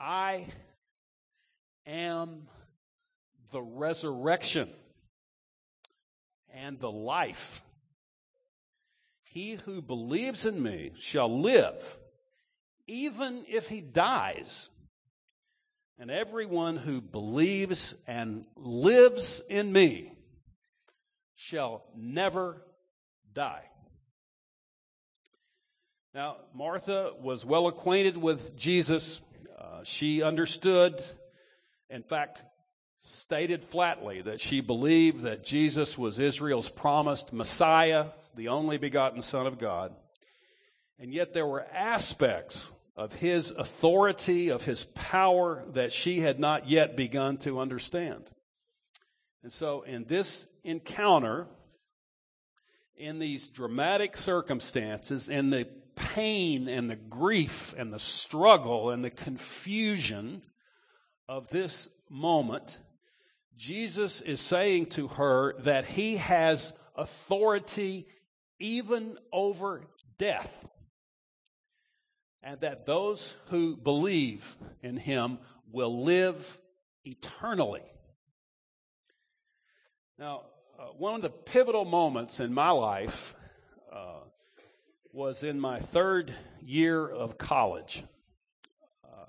I 0.00 0.46
am 1.86 2.48
the 3.52 3.62
resurrection 3.62 4.68
and 6.52 6.78
the 6.80 6.90
life. 6.90 7.62
He 9.34 9.58
who 9.66 9.82
believes 9.82 10.46
in 10.46 10.62
me 10.62 10.92
shall 10.96 11.40
live, 11.40 11.98
even 12.86 13.44
if 13.46 13.68
he 13.68 13.82
dies. 13.82 14.70
And 15.98 16.10
everyone 16.10 16.76
who 16.76 17.02
believes 17.02 17.94
and 18.06 18.46
lives 18.56 19.42
in 19.48 19.70
me 19.72 20.12
shall 21.34 21.84
never 21.94 22.64
die. 23.32 23.64
Now, 26.14 26.36
Martha 26.54 27.12
was 27.20 27.44
well 27.44 27.66
acquainted 27.66 28.16
with 28.16 28.56
Jesus. 28.56 29.20
Uh, 29.58 29.80
she 29.84 30.22
understood 30.22 31.04
in 31.90 32.02
fact, 32.02 32.42
stated 33.04 33.64
flatly 33.64 34.22
that 34.22 34.40
she 34.40 34.60
believed 34.60 35.22
that 35.22 35.44
Jesus 35.44 35.98
was 35.98 36.18
Israel's 36.18 36.68
promised 36.68 37.32
Messiah, 37.32 38.06
the 38.36 38.48
only 38.48 38.78
begotten 38.78 39.22
Son 39.22 39.46
of 39.46 39.58
God. 39.58 39.94
And 40.98 41.12
yet 41.12 41.32
there 41.32 41.46
were 41.46 41.66
aspects 41.72 42.72
of 42.96 43.14
his 43.14 43.50
authority, 43.50 44.50
of 44.50 44.64
his 44.64 44.84
power 44.94 45.64
that 45.72 45.92
she 45.92 46.20
had 46.20 46.38
not 46.38 46.68
yet 46.68 46.96
begun 46.96 47.38
to 47.38 47.58
understand. 47.58 48.30
And 49.42 49.52
so 49.52 49.82
in 49.82 50.04
this 50.04 50.46
encounter, 50.62 51.48
in 52.96 53.18
these 53.18 53.48
dramatic 53.48 54.16
circumstances, 54.16 55.28
in 55.28 55.50
the 55.50 55.66
pain 55.96 56.68
and 56.68 56.88
the 56.88 56.96
grief 56.96 57.74
and 57.76 57.92
the 57.92 57.98
struggle 57.98 58.90
and 58.90 59.04
the 59.04 59.10
confusion, 59.10 60.42
of 61.28 61.48
this 61.48 61.88
moment, 62.10 62.78
Jesus 63.56 64.20
is 64.20 64.40
saying 64.40 64.86
to 64.86 65.08
her 65.08 65.54
that 65.60 65.86
he 65.86 66.16
has 66.16 66.72
authority 66.96 68.06
even 68.58 69.18
over 69.32 69.82
death. 70.18 70.66
And 72.42 72.60
that 72.60 72.84
those 72.84 73.32
who 73.46 73.76
believe 73.76 74.56
in 74.82 74.96
him 74.96 75.38
will 75.72 76.04
live 76.04 76.58
eternally. 77.04 77.82
Now, 80.18 80.42
uh, 80.78 80.84
one 80.98 81.14
of 81.14 81.22
the 81.22 81.30
pivotal 81.30 81.84
moments 81.84 82.40
in 82.40 82.52
my 82.52 82.70
life 82.70 83.34
uh, 83.92 84.20
was 85.12 85.42
in 85.42 85.58
my 85.58 85.80
third 85.80 86.34
year 86.60 87.08
of 87.08 87.38
college. 87.38 88.04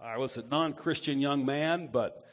I 0.05 0.17
was 0.17 0.37
a 0.37 0.43
non 0.43 0.73
Christian 0.73 1.19
young 1.19 1.45
man, 1.47 1.89
but 1.91 2.23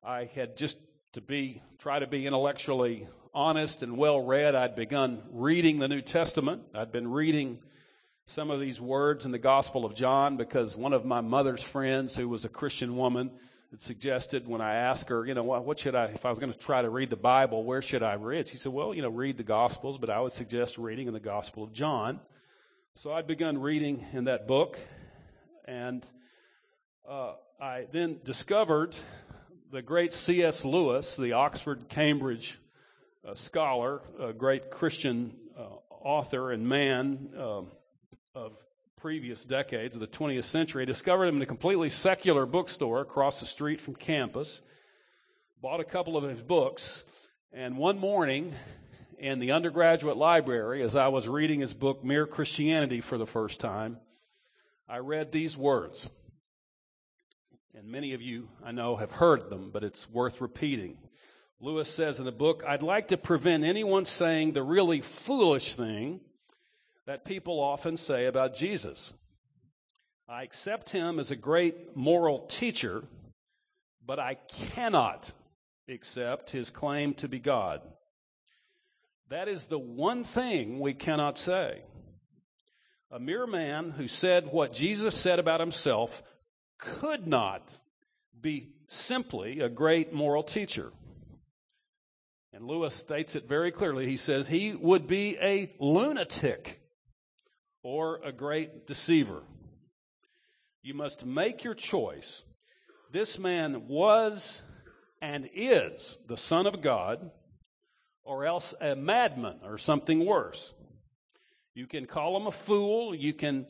I 0.00 0.30
had 0.36 0.56
just 0.56 0.78
to 1.14 1.20
be, 1.20 1.60
try 1.78 1.98
to 1.98 2.06
be 2.06 2.24
intellectually 2.24 3.08
honest 3.36 3.82
and 3.82 3.98
well 3.98 4.18
read. 4.18 4.54
I'd 4.54 4.74
begun 4.74 5.22
reading 5.30 5.78
the 5.78 5.88
New 5.88 6.00
Testament. 6.00 6.62
I'd 6.74 6.90
been 6.90 7.06
reading 7.06 7.58
some 8.24 8.50
of 8.50 8.60
these 8.60 8.80
words 8.80 9.26
in 9.26 9.30
the 9.30 9.38
Gospel 9.38 9.84
of 9.84 9.94
John 9.94 10.38
because 10.38 10.74
one 10.74 10.94
of 10.94 11.04
my 11.04 11.20
mother's 11.20 11.62
friends, 11.62 12.16
who 12.16 12.30
was 12.30 12.46
a 12.46 12.48
Christian 12.48 12.96
woman, 12.96 13.30
had 13.70 13.82
suggested 13.82 14.48
when 14.48 14.62
I 14.62 14.76
asked 14.76 15.10
her, 15.10 15.26
you 15.26 15.34
know, 15.34 15.42
what, 15.42 15.78
should 15.78 15.94
I, 15.94 16.06
if 16.06 16.24
I 16.24 16.30
was 16.30 16.38
going 16.38 16.50
to 16.50 16.58
try 16.58 16.80
to 16.80 16.88
read 16.88 17.10
the 17.10 17.16
Bible, 17.16 17.62
where 17.62 17.82
should 17.82 18.02
I 18.02 18.14
read? 18.14 18.48
She 18.48 18.56
said, 18.56 18.72
well, 18.72 18.94
you 18.94 19.02
know, 19.02 19.10
read 19.10 19.36
the 19.36 19.42
Gospels, 19.42 19.98
but 19.98 20.08
I 20.08 20.18
would 20.18 20.32
suggest 20.32 20.78
reading 20.78 21.06
in 21.06 21.12
the 21.12 21.20
Gospel 21.20 21.62
of 21.62 21.74
John. 21.74 22.20
So 22.94 23.12
I'd 23.12 23.26
begun 23.26 23.58
reading 23.58 24.02
in 24.14 24.24
that 24.24 24.48
book, 24.48 24.78
and 25.66 26.06
uh, 27.06 27.34
I 27.60 27.86
then 27.92 28.18
discovered 28.24 28.96
the 29.70 29.82
great 29.82 30.14
C.S. 30.14 30.64
Lewis, 30.64 31.16
the 31.16 31.34
Oxford 31.34 31.90
Cambridge 31.90 32.58
uh, 33.26 33.34
scholar, 33.34 34.00
a 34.20 34.32
great 34.32 34.70
Christian 34.70 35.34
uh, 35.58 35.62
author 35.90 36.52
and 36.52 36.68
man 36.68 37.30
uh, 37.36 37.62
of 38.34 38.52
previous 38.96 39.44
decades 39.44 39.94
of 39.94 40.00
the 40.00 40.06
20th 40.06 40.44
century. 40.44 40.82
I 40.82 40.84
discovered 40.86 41.26
him 41.26 41.36
in 41.36 41.42
a 41.42 41.46
completely 41.46 41.90
secular 41.90 42.46
bookstore 42.46 43.00
across 43.00 43.40
the 43.40 43.46
street 43.46 43.80
from 43.80 43.94
campus. 43.94 44.62
Bought 45.60 45.80
a 45.80 45.84
couple 45.84 46.16
of 46.16 46.24
his 46.24 46.40
books, 46.40 47.04
and 47.52 47.76
one 47.76 47.98
morning 47.98 48.54
in 49.18 49.38
the 49.38 49.52
undergraduate 49.52 50.16
library, 50.16 50.82
as 50.82 50.94
I 50.94 51.08
was 51.08 51.26
reading 51.26 51.60
his 51.60 51.74
book, 51.74 52.04
Mere 52.04 52.26
Christianity, 52.26 53.00
for 53.00 53.18
the 53.18 53.26
first 53.26 53.60
time, 53.60 53.98
I 54.88 54.98
read 54.98 55.32
these 55.32 55.56
words 55.56 56.08
and 57.76 57.88
many 57.88 58.14
of 58.14 58.22
you, 58.22 58.48
I 58.64 58.72
know, 58.72 58.96
have 58.96 59.12
heard 59.12 59.50
them, 59.50 59.70
but 59.70 59.84
it's 59.84 60.08
worth 60.08 60.40
repeating. 60.40 60.96
Lewis 61.60 61.88
says 61.92 62.18
in 62.18 62.26
the 62.26 62.32
book, 62.32 62.62
I'd 62.66 62.82
like 62.82 63.08
to 63.08 63.16
prevent 63.16 63.64
anyone 63.64 64.04
saying 64.04 64.52
the 64.52 64.62
really 64.62 65.00
foolish 65.00 65.74
thing 65.74 66.20
that 67.06 67.24
people 67.24 67.60
often 67.60 67.96
say 67.96 68.26
about 68.26 68.54
Jesus. 68.54 69.14
I 70.28 70.42
accept 70.42 70.90
him 70.90 71.18
as 71.18 71.30
a 71.30 71.36
great 71.36 71.96
moral 71.96 72.40
teacher, 72.40 73.04
but 74.04 74.18
I 74.18 74.34
cannot 74.48 75.30
accept 75.88 76.50
his 76.50 76.68
claim 76.68 77.14
to 77.14 77.28
be 77.28 77.38
God. 77.38 77.80
That 79.30 79.48
is 79.48 79.66
the 79.66 79.78
one 79.78 80.24
thing 80.24 80.78
we 80.78 80.94
cannot 80.94 81.38
say. 81.38 81.82
A 83.10 83.18
mere 83.18 83.46
man 83.46 83.92
who 83.92 84.08
said 84.08 84.48
what 84.52 84.72
Jesus 84.72 85.14
said 85.14 85.38
about 85.38 85.60
himself 85.60 86.22
could 86.78 87.26
not 87.26 87.78
be 88.38 88.74
simply 88.88 89.60
a 89.60 89.68
great 89.68 90.12
moral 90.12 90.42
teacher. 90.42 90.92
And 92.56 92.64
Lewis 92.64 92.94
states 92.94 93.36
it 93.36 93.46
very 93.46 93.70
clearly. 93.70 94.06
He 94.06 94.16
says 94.16 94.48
he 94.48 94.72
would 94.72 95.06
be 95.06 95.36
a 95.42 95.74
lunatic 95.78 96.80
or 97.82 98.18
a 98.24 98.32
great 98.32 98.86
deceiver. 98.86 99.42
You 100.82 100.94
must 100.94 101.26
make 101.26 101.64
your 101.64 101.74
choice. 101.74 102.44
This 103.12 103.38
man 103.38 103.88
was 103.88 104.62
and 105.20 105.50
is 105.54 106.18
the 106.28 106.38
Son 106.38 106.66
of 106.66 106.80
God, 106.80 107.30
or 108.24 108.46
else 108.46 108.72
a 108.80 108.96
madman 108.96 109.58
or 109.62 109.76
something 109.76 110.24
worse. 110.24 110.72
You 111.74 111.86
can 111.86 112.06
call 112.06 112.38
him 112.38 112.46
a 112.46 112.52
fool, 112.52 113.14
you 113.14 113.34
can 113.34 113.66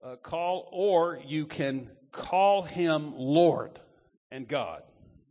uh, 0.00 0.14
call, 0.22 0.68
or 0.70 1.18
you 1.26 1.44
can 1.44 1.90
call 2.12 2.62
him 2.62 3.14
Lord 3.16 3.80
and 4.30 4.46
God. 4.46 4.82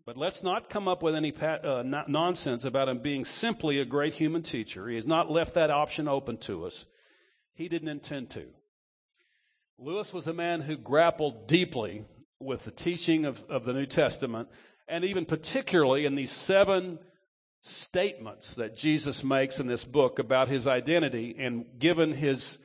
But 0.06 0.18
let's 0.18 0.44
not 0.44 0.70
come 0.70 0.88
up 0.88 1.02
with 1.02 1.16
any 1.16 1.32
pat, 1.32 1.66
uh, 1.66 1.82
nonsense 2.08 2.64
about 2.64 2.90
him 2.90 3.00
being 3.00 3.26
simply 3.26 3.80
a 3.80 3.86
great 3.86 4.14
human 4.14 4.44
teacher. 4.44 4.88
He 4.88 4.96
has 4.96 5.08
not 5.08 5.32
left 5.32 5.56
that 5.56 5.72
option 5.72 6.08
open 6.08 6.38
to 6.40 6.66
us. 6.66 6.86
He 7.56 7.68
didn't 7.68 7.88
intend 7.88 8.30
to. 8.32 8.46
Lewis 9.80 10.14
was 10.14 10.28
a 10.28 10.34
man 10.34 10.62
who 10.62 10.78
grappled 10.78 11.48
deeply 11.48 12.06
with 12.40 12.66
the 12.66 12.72
teaching 12.72 13.26
of, 13.26 13.44
of 13.50 13.66
the 13.66 13.74
New 13.74 13.88
Testament, 13.88 14.50
and 14.88 15.04
even 15.04 15.26
particularly 15.26 16.06
in 16.06 16.14
these 16.14 16.32
seven 16.32 17.00
statements 17.62 18.56
that 18.56 18.76
Jesus 18.76 19.24
makes 19.24 19.60
in 19.60 19.66
this 19.66 19.86
book 19.86 20.20
about 20.20 20.50
his 20.50 20.68
identity, 20.68 21.36
and 21.40 21.66
given 21.80 22.12
his 22.12 22.60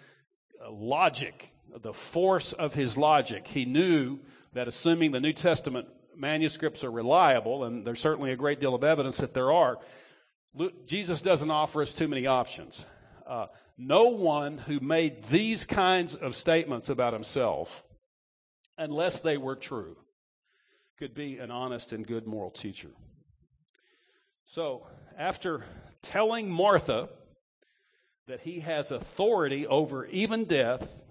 uh, 0.62 0.70
logic, 0.70 1.48
the 1.80 1.94
force 1.94 2.52
of 2.52 2.74
his 2.74 2.98
logic, 2.98 3.46
he 3.46 3.64
knew 3.64 4.18
that 4.52 4.68
assuming 4.68 5.12
the 5.12 5.20
New 5.20 5.32
Testament 5.32 5.88
manuscripts 6.20 6.84
are 6.84 6.90
reliable, 6.90 7.64
and 7.64 7.84
there's 7.84 8.00
certainly 8.00 8.30
a 8.30 8.36
great 8.36 8.60
deal 8.60 8.74
of 8.74 8.84
evidence 8.84 9.16
that 9.18 9.34
there 9.34 9.50
are, 9.50 9.78
Jesus 10.86 11.22
doesn't 11.22 11.50
offer 11.50 11.82
us 11.82 11.94
too 11.94 12.08
many 12.08 12.26
options. 12.26 12.86
Uh, 13.26 13.46
no 13.78 14.08
one 14.08 14.58
who 14.58 14.78
made 14.80 15.24
these 15.24 15.64
kinds 15.64 16.14
of 16.14 16.36
statements 16.36 16.88
about 16.88 17.12
himself, 17.12 17.82
unless 18.76 19.20
they 19.20 19.38
were 19.38 19.56
true, 19.56 19.96
could 20.98 21.14
be 21.14 21.38
an 21.38 21.50
honest 21.50 21.92
and 21.92 22.06
good 22.06 22.26
moral 22.26 22.50
teacher. 22.50 22.90
So, 24.44 24.86
after 25.16 25.64
telling 26.02 26.50
Martha 26.50 27.08
that 28.26 28.40
he 28.40 28.60
has 28.60 28.90
authority 28.90 29.66
over 29.66 30.06
even 30.06 30.44
death, 30.44 31.04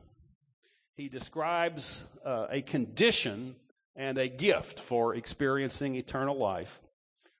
he 0.96 1.10
describes 1.10 2.04
uh, 2.26 2.48
a 2.52 2.62
condition 2.62 3.56
and 4.00 4.18
a 4.18 4.30
gift 4.30 4.80
for 4.80 5.14
experiencing 5.14 5.96
eternal 5.96 6.38
life. 6.38 6.80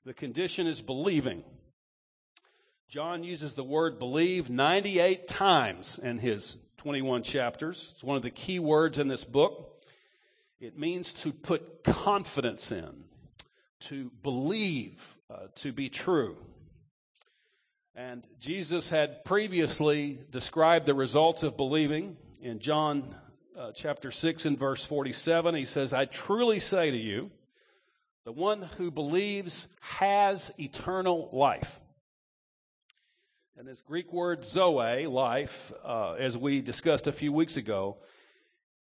The 0.04 0.14
condition 0.14 0.68
is 0.68 0.82
believing. 0.82 1.44
John 2.90 3.24
uses 3.24 3.54
the 3.54 3.64
word 3.64 3.98
believe 3.98 4.50
98 4.50 5.30
times 5.30 5.98
in 6.04 6.20
his 6.20 6.58
21 6.76 7.24
chapters. 7.24 7.94
It's 7.94 8.04
one 8.04 8.18
of 8.18 8.24
the 8.24 8.30
key 8.30 8.60
words 8.60 9.00
in 9.00 9.08
this 9.08 9.24
book. 9.24 9.86
It 10.60 10.78
means 10.78 11.14
to 11.14 11.32
put 11.32 11.86
confidence 11.86 12.74
in, 12.74 13.06
to 13.82 14.12
believe, 14.22 15.18
uh, 15.34 15.48
to 15.56 15.72
be 15.72 15.88
true. 15.88 16.36
And 17.96 18.28
Jesus 18.38 18.90
had 18.90 19.24
previously 19.24 20.20
described 20.30 20.86
the 20.86 20.94
results 20.94 21.44
of 21.44 21.56
believing 21.56 22.18
in 22.42 22.60
John 22.60 23.16
uh, 23.60 23.72
chapter 23.74 24.10
6 24.10 24.46
and 24.46 24.58
verse 24.58 24.86
47. 24.86 25.54
He 25.54 25.66
says, 25.66 25.92
I 25.92 26.06
truly 26.06 26.60
say 26.60 26.92
to 26.92 26.98
you, 26.98 27.30
the 28.24 28.32
one 28.32 28.62
who 28.78 28.90
believes 28.90 29.68
has 29.82 30.52
eternal 30.58 31.30
life. 31.34 31.80
And 33.58 33.68
this 33.68 33.82
Greek 33.82 34.14
word 34.14 34.46
zoe, 34.46 35.08
life, 35.08 35.74
uh, 35.84 36.14
as 36.14 36.38
we 36.38 36.62
discussed 36.62 37.08
a 37.08 37.12
few 37.12 37.34
weeks 37.34 37.58
ago, 37.58 37.98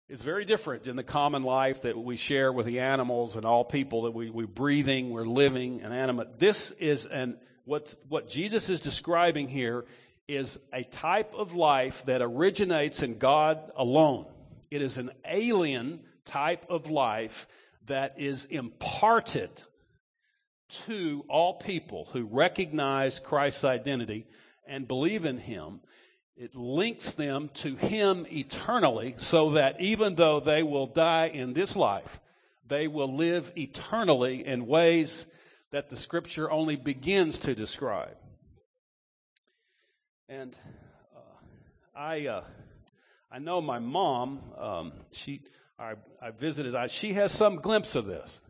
is 0.07 0.21
very 0.21 0.45
different 0.45 0.87
in 0.87 0.95
the 0.95 1.03
common 1.03 1.43
life 1.43 1.81
that 1.81 1.97
we 1.97 2.15
share 2.15 2.53
with 2.53 2.65
the 2.65 2.79
animals 2.79 3.35
and 3.35 3.45
all 3.45 3.65
people 3.65 4.03
that 4.03 4.11
we, 4.11 4.29
we're 4.29 4.47
breathing, 4.47 5.09
we're 5.09 5.25
living, 5.25 5.81
and 5.81 5.93
animate. 5.93 6.39
This 6.39 6.71
is 6.71 7.05
an, 7.05 7.37
what, 7.65 7.93
what 8.07 8.29
Jesus 8.29 8.69
is 8.69 8.79
describing 8.79 9.49
here 9.49 9.83
is 10.29 10.59
a 10.71 10.83
type 10.83 11.33
of 11.33 11.53
life 11.53 12.05
that 12.05 12.21
originates 12.21 13.03
in 13.03 13.17
God 13.17 13.59
alone. 13.75 14.27
It 14.71 14.81
is 14.81 14.97
an 14.97 15.11
alien 15.25 15.99
type 16.25 16.65
of 16.69 16.89
life 16.89 17.47
that 17.87 18.15
is 18.17 18.45
imparted 18.45 19.49
to 20.85 21.25
all 21.27 21.55
people 21.55 22.07
who 22.13 22.23
recognize 22.23 23.19
Christ's 23.19 23.65
identity 23.65 24.25
and 24.65 24.87
believe 24.87 25.25
in 25.25 25.37
him, 25.37 25.81
it 26.37 26.55
links 26.55 27.11
them 27.11 27.49
to 27.55 27.75
him 27.75 28.25
eternally 28.31 29.15
so 29.17 29.51
that 29.51 29.81
even 29.81 30.15
though 30.15 30.39
they 30.39 30.63
will 30.63 30.87
die 30.87 31.27
in 31.27 31.53
this 31.53 31.75
life, 31.75 32.21
they 32.65 32.87
will 32.87 33.13
live 33.13 33.51
eternally 33.57 34.45
in 34.45 34.65
ways 34.65 35.27
that 35.71 35.89
the 35.89 35.97
scripture 35.97 36.49
only 36.49 36.77
begins 36.77 37.39
to 37.39 37.53
describe. 37.53 38.15
And 40.29 40.55
uh, 41.13 41.99
I, 41.99 42.27
uh, 42.27 42.43
I 43.33 43.39
know 43.39 43.61
my 43.61 43.79
mom, 43.79 44.41
um, 44.57 44.91
she, 45.13 45.43
I, 45.79 45.93
I 46.21 46.31
visited, 46.31 46.75
I, 46.75 46.87
she 46.87 47.13
has 47.13 47.31
some 47.31 47.55
glimpse 47.55 47.95
of 47.95 48.03
this. 48.03 48.41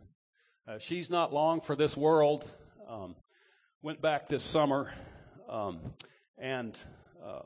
Uh, 0.66 0.78
she's 0.78 1.08
not 1.08 1.32
long 1.32 1.60
for 1.60 1.76
this 1.76 1.96
world. 1.96 2.44
Um, 2.88 3.14
went 3.80 4.02
back 4.02 4.28
this 4.28 4.42
summer 4.42 4.92
um, 5.48 5.78
and 6.36 6.76
uh, 7.24 7.42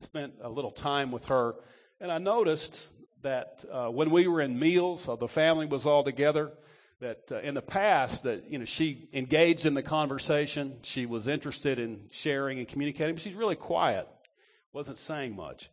spent 0.00 0.34
a 0.42 0.48
little 0.48 0.72
time 0.72 1.12
with 1.12 1.26
her. 1.26 1.54
And 2.00 2.10
I 2.10 2.18
noticed 2.18 2.88
that 3.22 3.64
uh, 3.70 3.86
when 3.86 4.10
we 4.10 4.26
were 4.26 4.40
in 4.40 4.58
meals, 4.58 5.08
uh, 5.08 5.14
the 5.14 5.28
family 5.28 5.66
was 5.66 5.86
all 5.86 6.02
together. 6.02 6.50
That 6.98 7.30
uh, 7.30 7.38
in 7.38 7.54
the 7.54 7.62
past, 7.62 8.24
that 8.24 8.50
you 8.50 8.58
know, 8.58 8.64
she 8.64 9.08
engaged 9.12 9.66
in 9.66 9.74
the 9.74 9.84
conversation. 9.84 10.78
She 10.82 11.06
was 11.06 11.28
interested 11.28 11.78
in 11.78 12.08
sharing 12.10 12.58
and 12.58 12.66
communicating, 12.66 13.14
but 13.14 13.22
she's 13.22 13.34
really 13.34 13.54
quiet, 13.54 14.08
wasn't 14.72 14.98
saying 14.98 15.36
much. 15.36 15.70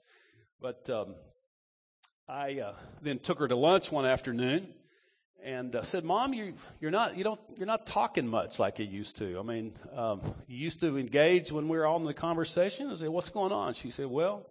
But 0.62 0.90
um, 0.90 1.16
I 2.28 2.60
uh, 2.60 2.74
then 3.02 3.20
took 3.20 3.40
her 3.40 3.48
to 3.48 3.56
lunch 3.56 3.94
one 3.94 4.06
afternoon, 4.06 4.68
and 5.42 5.74
uh, 5.74 5.84
said, 5.84 6.04
"Mom, 6.04 6.34
you 6.34 6.54
you're 6.82 6.92
not 6.92 7.16
you 7.16 7.24
don't 7.24 7.40
you're 7.56 7.66
not 7.66 7.86
talking 7.86 8.28
much 8.28 8.60
like 8.60 8.78
you 8.78 8.86
used 8.86 9.18
to. 9.20 9.40
I 9.40 9.44
mean, 9.44 9.74
um, 9.96 10.20
you 10.48 10.58
used 10.58 10.82
to 10.82 10.98
engage 10.98 11.50
when 11.50 11.70
we 11.70 11.78
were 11.78 11.86
all 11.86 11.96
in 11.96 12.04
the 12.04 12.14
conversation." 12.14 12.90
I 12.92 12.96
said, 12.96 13.08
"What's 13.08 13.30
going 13.30 13.54
on?" 13.54 13.74
She 13.74 13.90
said, 13.90 14.08
"Well, 14.08 14.48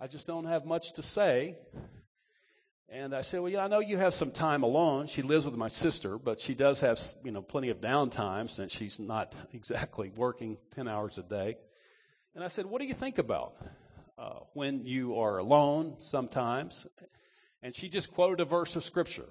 I 0.00 0.06
just 0.06 0.26
don't 0.26 0.46
have 0.46 0.64
much 0.64 0.94
to 0.94 1.02
say." 1.02 1.56
And 2.88 3.14
I 3.14 3.20
said, 3.20 3.40
"Well, 3.40 3.52
yeah, 3.52 3.62
I 3.62 3.68
know 3.68 3.80
you 3.80 3.98
have 3.98 4.14
some 4.14 4.30
time 4.30 4.62
alone. 4.62 5.06
She 5.06 5.20
lives 5.20 5.44
with 5.44 5.56
my 5.56 5.68
sister, 5.68 6.16
but 6.16 6.40
she 6.40 6.54
does 6.54 6.80
have 6.80 6.98
you 7.22 7.30
know 7.30 7.42
plenty 7.42 7.68
of 7.68 7.82
downtime 7.82 8.48
since 8.48 8.72
she's 8.72 8.98
not 8.98 9.34
exactly 9.52 10.10
working 10.16 10.56
ten 10.74 10.88
hours 10.88 11.18
a 11.18 11.22
day." 11.22 11.58
And 12.34 12.42
I 12.42 12.48
said, 12.48 12.64
"What 12.64 12.80
do 12.80 12.86
you 12.86 12.94
think 12.94 13.18
about 13.18 13.52
uh, 14.18 14.40
when 14.54 14.86
you 14.86 15.18
are 15.18 15.38
alone 15.38 15.96
sometimes?" 15.98 16.86
And 17.62 17.74
she 17.74 17.88
just 17.88 18.12
quoted 18.12 18.40
a 18.40 18.44
verse 18.44 18.76
of 18.76 18.84
scripture. 18.84 19.28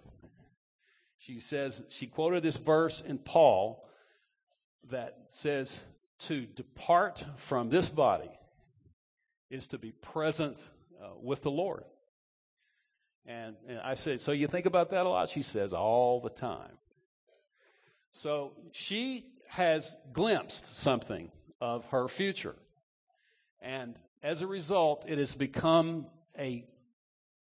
She 1.17 1.39
says, 1.39 1.83
she 1.89 2.07
quoted 2.07 2.43
this 2.43 2.57
verse 2.57 3.01
in 3.01 3.17
Paul 3.17 3.87
that 4.89 5.17
says, 5.29 5.81
to 6.19 6.45
depart 6.45 7.23
from 7.37 7.69
this 7.69 7.89
body 7.89 8.29
is 9.49 9.67
to 9.67 9.77
be 9.77 9.91
present 9.91 10.57
uh, 11.01 11.09
with 11.21 11.41
the 11.41 11.51
Lord. 11.51 11.83
And, 13.25 13.55
and 13.67 13.79
I 13.79 13.95
said, 13.95 14.19
So 14.19 14.31
you 14.31 14.47
think 14.47 14.65
about 14.65 14.91
that 14.91 15.05
a 15.05 15.09
lot? 15.09 15.29
She 15.29 15.41
says, 15.41 15.73
All 15.73 16.21
the 16.21 16.29
time. 16.29 16.77
So 18.11 18.53
she 18.71 19.25
has 19.49 19.95
glimpsed 20.13 20.77
something 20.77 21.31
of 21.59 21.85
her 21.85 22.07
future. 22.07 22.55
And 23.61 23.95
as 24.25 24.41
a 24.41 24.47
result, 24.47 25.05
it 25.07 25.17
has 25.17 25.35
become 25.35 26.07
a, 26.37 26.65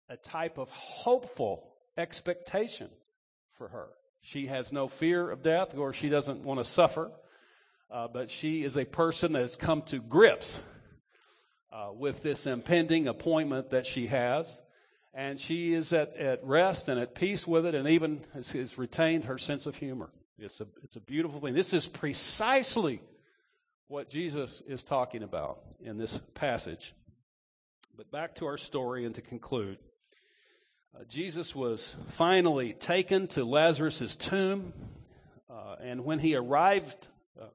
a 0.08 0.16
type 0.16 0.56
of 0.56 0.70
hopeful 0.70 1.70
expectation 1.98 2.88
for 3.52 3.68
her. 3.68 3.88
She 4.22 4.46
has 4.46 4.72
no 4.72 4.88
fear 4.88 5.30
of 5.30 5.42
death, 5.42 5.76
or 5.76 5.92
she 5.92 6.08
doesn't 6.08 6.42
want 6.44 6.60
to 6.60 6.64
suffer 6.64 7.10
uh, 7.90 8.08
but 8.08 8.30
she 8.30 8.62
is 8.62 8.76
a 8.76 8.84
person 8.84 9.32
that 9.32 9.40
has 9.40 9.56
come 9.56 9.82
to 9.82 9.98
grips 9.98 10.64
uh, 11.72 11.90
with 11.92 12.22
this 12.22 12.46
impending 12.46 13.08
appointment 13.08 13.70
that 13.70 13.84
she 13.84 14.06
has. 14.06 14.62
And 15.12 15.40
she 15.40 15.74
is 15.74 15.92
at, 15.92 16.16
at 16.16 16.44
rest 16.44 16.88
and 16.88 17.00
at 17.00 17.16
peace 17.16 17.46
with 17.46 17.66
it 17.66 17.74
and 17.74 17.88
even 17.88 18.20
has, 18.32 18.52
has 18.52 18.78
retained 18.78 19.24
her 19.24 19.38
sense 19.38 19.66
of 19.66 19.74
humor. 19.74 20.10
It's 20.38 20.60
a, 20.60 20.68
it's 20.84 20.96
a 20.96 21.00
beautiful 21.00 21.40
thing. 21.40 21.52
This 21.52 21.74
is 21.74 21.88
precisely 21.88 23.00
what 23.90 24.08
Jesus 24.08 24.62
is 24.68 24.84
talking 24.84 25.24
about 25.24 25.58
in 25.82 25.98
this 25.98 26.16
passage. 26.34 26.94
But 27.96 28.12
back 28.12 28.36
to 28.36 28.46
our 28.46 28.56
story 28.56 29.04
and 29.04 29.12
to 29.16 29.20
conclude. 29.20 29.78
Uh, 30.94 31.02
Jesus 31.08 31.56
was 31.56 31.96
finally 32.10 32.72
taken 32.72 33.26
to 33.28 33.44
Lazarus' 33.44 34.14
tomb, 34.14 34.72
uh, 35.50 35.74
and 35.82 36.04
when 36.04 36.20
he 36.20 36.36
arrived 36.36 37.08
uh, 37.36 37.46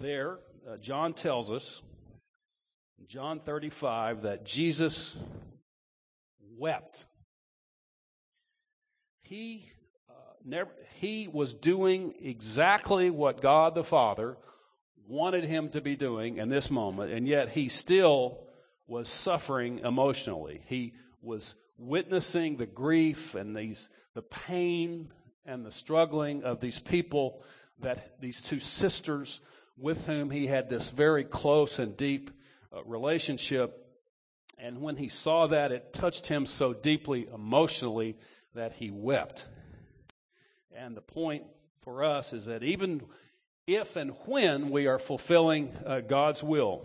there, 0.00 0.38
uh, 0.66 0.78
John 0.78 1.12
tells 1.12 1.50
us, 1.50 1.82
John 3.06 3.38
35, 3.38 4.22
that 4.22 4.46
Jesus 4.46 5.18
wept. 6.56 7.04
He, 9.20 9.68
uh, 10.08 10.12
never, 10.46 10.70
he 10.94 11.28
was 11.28 11.52
doing 11.52 12.14
exactly 12.22 13.10
what 13.10 13.42
God 13.42 13.74
the 13.74 13.84
Father 13.84 14.38
wanted 15.08 15.44
him 15.44 15.70
to 15.70 15.80
be 15.80 15.96
doing 15.96 16.36
in 16.36 16.50
this 16.50 16.70
moment, 16.70 17.10
and 17.10 17.26
yet 17.26 17.48
he 17.48 17.68
still 17.68 18.38
was 18.86 19.08
suffering 19.08 19.80
emotionally. 19.80 20.62
He 20.66 20.92
was 21.22 21.54
witnessing 21.78 22.56
the 22.56 22.66
grief 22.66 23.34
and 23.34 23.56
these 23.56 23.88
the 24.14 24.22
pain 24.22 25.12
and 25.46 25.64
the 25.64 25.70
struggling 25.70 26.42
of 26.42 26.60
these 26.60 26.80
people 26.80 27.42
that 27.80 28.20
these 28.20 28.40
two 28.40 28.58
sisters 28.58 29.40
with 29.76 30.04
whom 30.06 30.28
he 30.30 30.48
had 30.48 30.68
this 30.68 30.90
very 30.90 31.22
close 31.22 31.78
and 31.78 31.96
deep 31.96 32.30
uh, 32.76 32.82
relationship 32.84 33.86
and 34.58 34.80
when 34.80 34.96
he 34.96 35.08
saw 35.08 35.46
that 35.46 35.70
it 35.70 35.92
touched 35.92 36.26
him 36.26 36.46
so 36.46 36.72
deeply 36.72 37.28
emotionally 37.32 38.16
that 38.54 38.72
he 38.72 38.90
wept 38.90 39.46
and 40.76 40.96
the 40.96 41.00
point 41.00 41.44
for 41.82 42.02
us 42.02 42.32
is 42.32 42.46
that 42.46 42.64
even 42.64 43.00
if 43.68 43.96
and 43.96 44.10
when 44.24 44.70
we 44.70 44.86
are 44.86 44.98
fulfilling 44.98 45.70
uh, 45.86 46.00
God's 46.00 46.42
will 46.42 46.84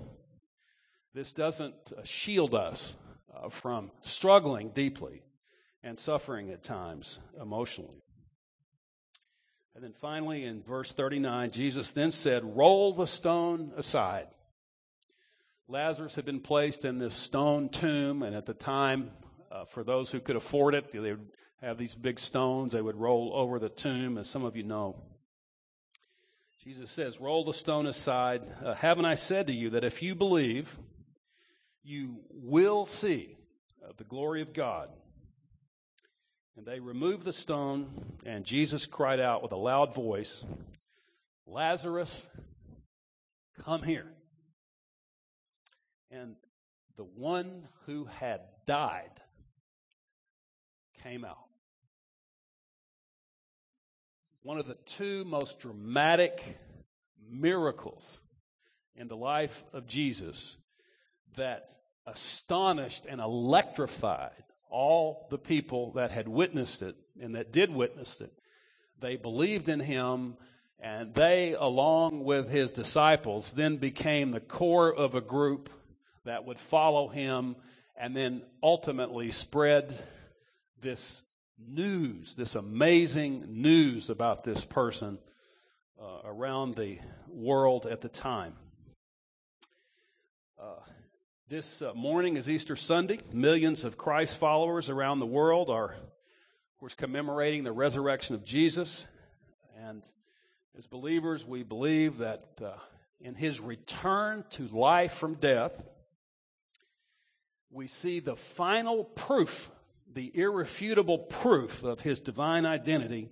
this 1.13 1.32
doesn't 1.32 1.76
uh, 1.96 2.04
shield 2.04 2.56
us 2.56 2.96
uh, 3.34 3.50
from 3.50 3.91
struggling 4.02 4.69
deeply 4.69 5.22
and 5.84 5.98
suffering 6.00 6.50
at 6.50 6.63
times 6.63 7.19
emotionally. 7.39 8.02
And 9.76 9.84
then 9.84 9.93
finally, 9.93 10.43
in 10.43 10.62
verse 10.63 10.91
39, 10.91 11.52
Jesus 11.52 11.91
then 11.91 12.12
said, 12.12 12.43
Roll 12.43 12.93
the 12.93 13.08
stone 13.08 13.72
aside. 13.76 14.28
Lazarus 15.67 16.15
had 16.15 16.26
been 16.26 16.39
placed 16.39 16.86
in 16.86 16.98
this 16.98 17.13
stone 17.13 17.69
tomb, 17.69 18.22
and 18.22 18.36
at 18.36 18.46
the 18.46 18.54
time, 18.54 19.12
uh, 19.52 19.65
for 19.65 19.84
those 19.84 20.12
who 20.12 20.19
could 20.19 20.36
afford 20.36 20.76
it, 20.76 20.91
they 20.91 21.00
would 21.00 21.30
have 21.62 21.78
these 21.78 21.96
big 21.96 22.19
stones 22.19 22.74
they 22.74 22.82
would 22.82 22.98
roll 22.98 23.32
over 23.34 23.58
the 23.60 23.69
tomb, 23.69 24.17
as 24.17 24.30
some 24.30 24.43
of 24.43 24.56
you 24.56 24.63
know. 24.63 24.96
Jesus 26.63 26.91
says, 26.91 27.19
Roll 27.19 27.43
the 27.43 27.54
stone 27.54 27.88
aside. 27.88 28.41
Uh, 28.63 28.73
haven't 28.73 29.04
I 29.04 29.15
said 29.15 29.47
to 29.47 29.54
you 29.54 29.71
that 29.71 29.84
if 29.84 30.02
you 30.02 30.15
believe, 30.15 30.78
you 31.84 32.21
will 32.32 32.86
see 32.86 33.36
uh, 33.84 33.91
the 33.97 34.06
glory 34.06 34.41
of 34.41 34.54
God. 34.54 34.88
And 36.56 36.65
they 36.65 36.80
removed 36.80 37.26
the 37.26 37.34
stone, 37.34 37.89
and 38.26 38.45
Jesus 38.45 38.86
cried 38.86 39.19
out 39.19 39.43
with 39.43 39.52
a 39.52 39.58
loud 39.58 39.93
voice, 39.93 40.45
Lazarus, 41.45 42.30
come 43.65 43.84
here. 43.84 44.08
And 46.12 46.36
the 46.95 47.04
one 47.04 47.67
who 47.88 48.06
had 48.06 48.39
died 48.65 49.10
came 51.02 51.26
out. 51.26 51.53
One 54.43 54.60
of 54.60 54.67
the 54.67 54.77
two 54.86 55.23
most 55.23 55.60
dramatic 55.60 56.43
miracles 57.32 58.19
in 58.93 59.08
the 59.08 59.15
life 59.15 59.63
of 59.71 59.88
Jesus 59.88 60.58
that 61.38 61.69
astonished 62.06 63.06
and 63.06 63.21
electrified 63.21 64.43
all 64.69 65.27
the 65.29 65.38
people 65.38 65.93
that 65.93 66.12
had 66.12 66.27
witnessed 66.27 66.82
it 66.82 66.97
and 67.21 67.36
that 67.36 67.53
did 67.53 67.73
witness 67.73 68.19
it. 68.19 68.34
They 68.99 69.15
believed 69.15 69.69
in 69.69 69.79
him, 69.79 70.36
and 70.77 71.13
they, 71.13 71.56
along 71.58 72.25
with 72.25 72.49
his 72.49 72.73
disciples, 72.73 73.51
then 73.51 73.77
became 73.77 74.32
the 74.32 74.41
core 74.41 74.93
of 74.93 75.15
a 75.15 75.21
group 75.21 75.69
that 76.25 76.43
would 76.43 76.60
follow 76.60 77.08
him 77.08 77.56
and 77.95 78.13
then 78.13 78.41
ultimately 78.62 79.32
spread 79.32 79.97
this 80.82 81.23
news, 81.58 82.34
this 82.36 82.56
amazing 82.56 83.62
news 83.62 84.10
about 84.10 84.44
this 84.44 84.63
person 84.63 85.18
uh, 86.02 86.20
around 86.26 86.76
the 86.76 87.00
world 87.30 87.86
at 87.86 88.02
the 88.02 88.10
time. 88.10 88.54
Uh, 90.60 90.76
this 91.48 91.82
uh, 91.82 91.94
morning 91.94 92.38
is 92.38 92.50
Easter 92.50 92.76
Sunday. 92.76 93.20
Millions 93.32 93.86
of 93.86 93.98
Christ 93.98 94.38
followers 94.38 94.89
around 94.89 95.20
the 95.20 95.26
world 95.26 95.70
are, 95.70 95.92
of 95.92 96.80
course, 96.80 96.96
commemorating 96.96 97.63
the 97.63 97.72
resurrection 97.72 98.36
of 98.36 98.44
Jesus. 98.44 99.06
And 99.78 100.02
as 100.78 100.88
believers, 100.88 101.46
we 101.46 101.63
believe 101.63 102.20
that 102.20 102.46
uh, 102.63 102.72
in 103.20 103.36
his 103.36 103.60
return 103.60 104.44
to 104.52 104.68
life 104.70 105.13
from 105.13 105.36
death, 105.36 105.84
we 107.70 107.88
see 107.88 108.20
the 108.20 108.36
final 108.36 109.04
proof, 109.04 109.72
the 110.13 110.32
irrefutable 110.34 111.17
proof 111.17 111.84
of 111.84 112.02
his 112.02 112.19
divine 112.19 112.65
identity 112.65 113.30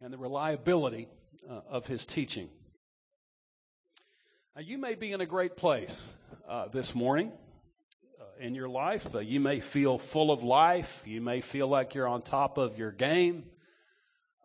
and 0.00 0.12
the 0.12 0.18
reliability 0.18 1.08
uh, 1.48 1.60
of 1.68 1.86
his 1.86 2.06
teaching. 2.06 2.48
Now, 4.54 4.62
you 4.62 4.78
may 4.78 4.94
be 4.94 5.12
in 5.12 5.20
a 5.20 5.26
great 5.26 5.56
place 5.56 6.16
uh, 6.48 6.68
this 6.68 6.94
morning 6.94 7.32
uh, 8.20 8.24
in 8.44 8.54
your 8.54 8.68
life. 8.68 9.14
Uh, 9.14 9.20
you 9.20 9.40
may 9.40 9.60
feel 9.60 9.98
full 9.98 10.30
of 10.30 10.42
life. 10.42 11.02
You 11.06 11.20
may 11.20 11.40
feel 11.40 11.68
like 11.68 11.94
you're 11.94 12.08
on 12.08 12.22
top 12.22 12.58
of 12.58 12.78
your 12.78 12.92
game. 12.92 13.44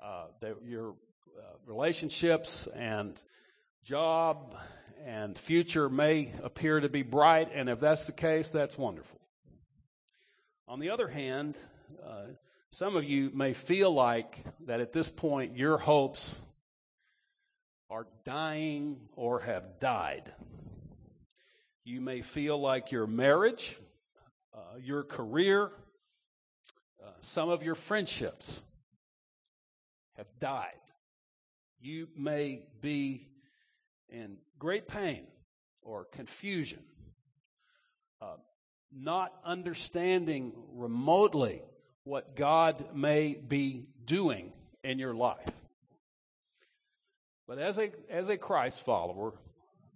Uh, 0.04 0.26
your 0.66 0.92
uh, 0.92 1.42
relationships 1.66 2.68
and 2.76 3.20
job 3.84 4.56
and 5.06 5.38
future 5.38 5.90
may 5.90 6.32
appear 6.44 6.80
to 6.80 6.90
be 6.90 7.04
bright, 7.04 7.50
and 7.54 7.70
if 7.70 7.80
that's 7.80 8.06
the 8.06 8.12
case, 8.12 8.50
that's 8.50 8.78
wonderful. 8.78 9.20
On 10.68 10.80
the 10.80 10.92
other 10.92 11.08
hand, 11.08 11.58
uh, 12.06 12.24
some 12.72 12.96
of 12.96 13.04
you 13.04 13.32
may 13.34 13.54
feel 13.54 13.94
like 13.94 14.38
that 14.66 14.80
at 14.80 14.94
this 14.94 15.10
point 15.10 15.58
your 15.58 15.78
hopes 15.78 16.40
are 17.90 18.08
dying 18.24 18.98
or 19.16 19.42
have 19.42 19.80
died. 19.80 20.32
You 21.84 22.00
may 22.00 22.22
feel 22.22 22.60
like 22.60 22.92
your 22.92 23.06
marriage, 23.06 23.78
uh, 24.54 24.78
your 24.82 25.04
career, 25.04 25.70
uh, 27.04 27.10
some 27.22 27.50
of 27.50 27.62
your 27.62 27.76
friendships 27.76 28.64
have 30.16 30.28
died. 30.40 30.72
You 31.82 32.08
may 32.16 32.66
be 32.80 33.28
in 34.08 34.38
great 34.58 34.88
pain 34.88 35.28
or 35.82 36.06
confusion, 36.06 36.80
uh, 38.22 38.38
not 38.96 39.34
understanding 39.44 40.54
remotely 40.74 41.62
what 42.04 42.36
God 42.36 42.96
may 42.96 43.36
be 43.36 43.88
doing 44.06 44.52
in 44.84 45.00
your 45.00 45.14
life. 45.14 45.50
But 47.48 47.60
as 47.60 47.78
a, 47.78 47.92
as 48.10 48.30
a 48.30 48.38
Christ 48.38 48.82
follower, 48.82 49.34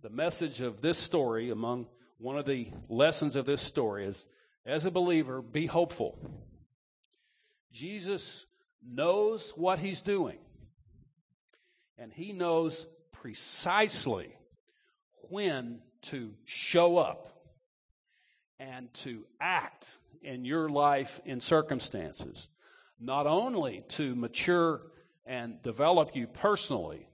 the 0.01 0.09
message 0.09 0.61
of 0.61 0.81
this 0.81 0.97
story, 0.97 1.49
among 1.49 1.87
one 2.17 2.37
of 2.37 2.45
the 2.45 2.67
lessons 2.89 3.35
of 3.35 3.45
this 3.45 3.61
story, 3.61 4.05
is 4.05 4.25
as 4.65 4.85
a 4.85 4.91
believer, 4.91 5.41
be 5.41 5.65
hopeful. 5.65 6.17
Jesus 7.71 8.45
knows 8.85 9.51
what 9.55 9.79
he's 9.79 10.01
doing, 10.01 10.39
and 11.97 12.11
he 12.11 12.33
knows 12.33 12.85
precisely 13.11 14.35
when 15.29 15.79
to 16.03 16.33
show 16.45 16.97
up 16.97 17.36
and 18.59 18.93
to 18.93 19.25
act 19.39 19.97
in 20.21 20.45
your 20.45 20.69
life 20.69 21.21
in 21.25 21.39
circumstances, 21.39 22.49
not 22.99 23.27
only 23.27 23.83
to 23.89 24.15
mature 24.15 24.81
and 25.25 25.61
develop 25.61 26.15
you 26.15 26.27
personally, 26.27 27.07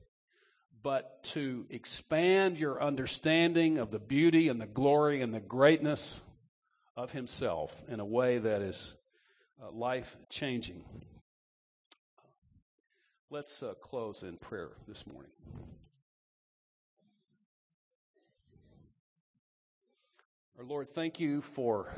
but 0.82 1.24
to 1.24 1.66
expand 1.70 2.58
your 2.58 2.82
understanding 2.82 3.78
of 3.78 3.92
the 3.92 4.00
beauty 4.00 4.50
and 4.50 4.60
the 4.60 4.68
glory 4.68 5.22
and 5.22 5.34
the 5.34 5.40
greatness 5.40 6.22
of 6.96 7.12
Himself 7.12 7.74
in 7.88 8.00
a 8.00 8.06
way 8.06 8.38
that 8.38 8.62
is 8.62 8.96
uh, 9.62 9.72
life 9.72 10.18
changing. 10.30 10.84
Let's 13.30 13.64
uh, 13.64 13.74
close 13.82 14.24
in 14.24 14.38
prayer 14.38 14.70
this 14.88 15.08
morning. 15.08 15.32
Our 20.64 20.70
Lord, 20.70 20.90
thank 20.92 21.20
you 21.20 21.42
for 21.42 21.94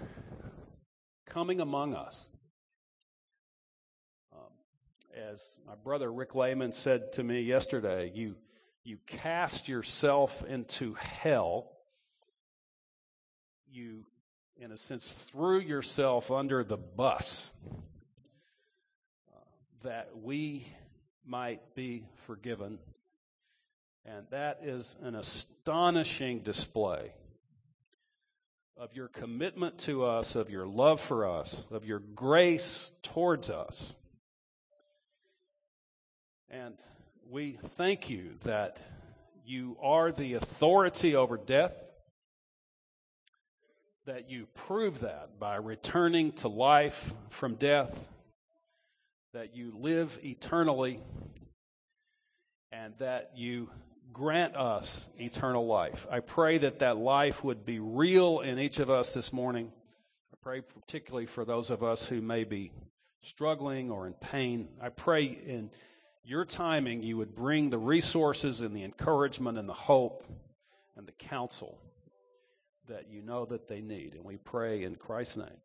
coming 1.28 1.62
among 1.62 1.94
us. 1.94 2.28
Um, 4.34 4.40
as 5.32 5.60
my 5.68 5.76
brother 5.76 6.12
Rick 6.12 6.34
Lehman 6.34 6.72
said 6.72 7.14
to 7.14 7.24
me 7.24 7.42
yesterday, 7.42 8.12
you, 8.16 8.36
you 8.84 8.98
cast 9.06 9.70
yourself 9.70 10.44
into 10.48 10.96
hell. 10.96 11.74
You, 13.72 14.08
in 14.58 14.72
a 14.72 14.78
sense, 14.78 15.12
threw 15.12 15.60
yourself 15.60 16.32
under 16.32 16.64
the 16.64 16.78
bus 16.78 17.54
uh, 19.32 19.40
that 19.84 20.10
we 20.24 20.66
might 21.24 21.76
be 21.76 22.08
forgiven. 22.26 22.80
And 24.08 24.26
that 24.32 24.62
is 24.64 24.96
an 25.04 25.14
astonishing 25.14 26.40
display 26.40 27.12
of 28.78 28.94
your 28.94 29.08
commitment 29.08 29.78
to 29.80 30.04
us, 30.04 30.36
of 30.36 30.50
your 30.50 30.68
love 30.68 31.00
for 31.00 31.28
us, 31.28 31.66
of 31.72 31.86
your 31.86 32.00
grace 32.00 32.92
towards 33.04 33.50
us. 33.50 33.94
And 36.50 36.76
we 37.30 37.58
thank 37.70 38.10
you 38.10 38.32
that 38.44 38.78
you 39.46 39.78
are 39.82 40.12
the 40.12 40.34
authority 40.34 41.16
over 41.16 41.38
death, 41.38 41.74
that 44.06 44.30
you 44.30 44.48
prove 44.54 45.00
that 45.00 45.40
by 45.40 45.56
returning 45.56 46.34
to 46.34 46.48
life 46.48 47.14
from 47.30 47.56
death, 47.56 48.08
that 49.34 49.56
you 49.56 49.74
live 49.78 50.20
eternally, 50.24 51.00
and 52.72 52.94
that 53.00 53.32
you 53.36 53.70
grant 54.16 54.56
us 54.56 55.10
eternal 55.20 55.68
life. 55.68 56.08
I 56.10 56.22
pray 56.22 56.60
that 56.60 56.80
that 56.80 56.96
life 56.96 57.44
would 57.44 57.66
be 57.66 57.80
real 57.80 58.40
in 58.40 58.60
each 58.60 58.80
of 58.80 58.90
us 58.90 59.14
this 59.14 59.34
morning. 59.34 59.74
I 60.34 60.38
pray 60.42 60.62
particularly 60.62 61.26
for 61.26 61.44
those 61.44 61.70
of 61.70 61.84
us 61.84 62.08
who 62.08 62.22
may 62.22 62.46
be 62.46 62.72
struggling 63.22 63.92
or 63.92 64.08
in 64.08 64.14
pain. 64.14 64.70
I 64.82 64.88
pray 64.88 65.26
in 65.26 65.70
your 66.24 66.46
timing 66.46 67.04
you 67.04 67.18
would 67.18 67.36
bring 67.36 67.70
the 67.70 67.78
resources 67.78 68.62
and 68.62 68.74
the 68.74 68.86
encouragement 68.86 69.58
and 69.58 69.68
the 69.68 69.74
hope 69.74 70.24
and 70.96 71.06
the 71.06 71.12
counsel 71.12 71.78
that 72.88 73.10
you 73.10 73.22
know 73.22 73.44
that 73.44 73.68
they 73.68 73.82
need. 73.82 74.14
And 74.16 74.24
we 74.24 74.38
pray 74.38 74.84
in 74.84 74.96
Christ's 74.96 75.38
name. 75.38 75.62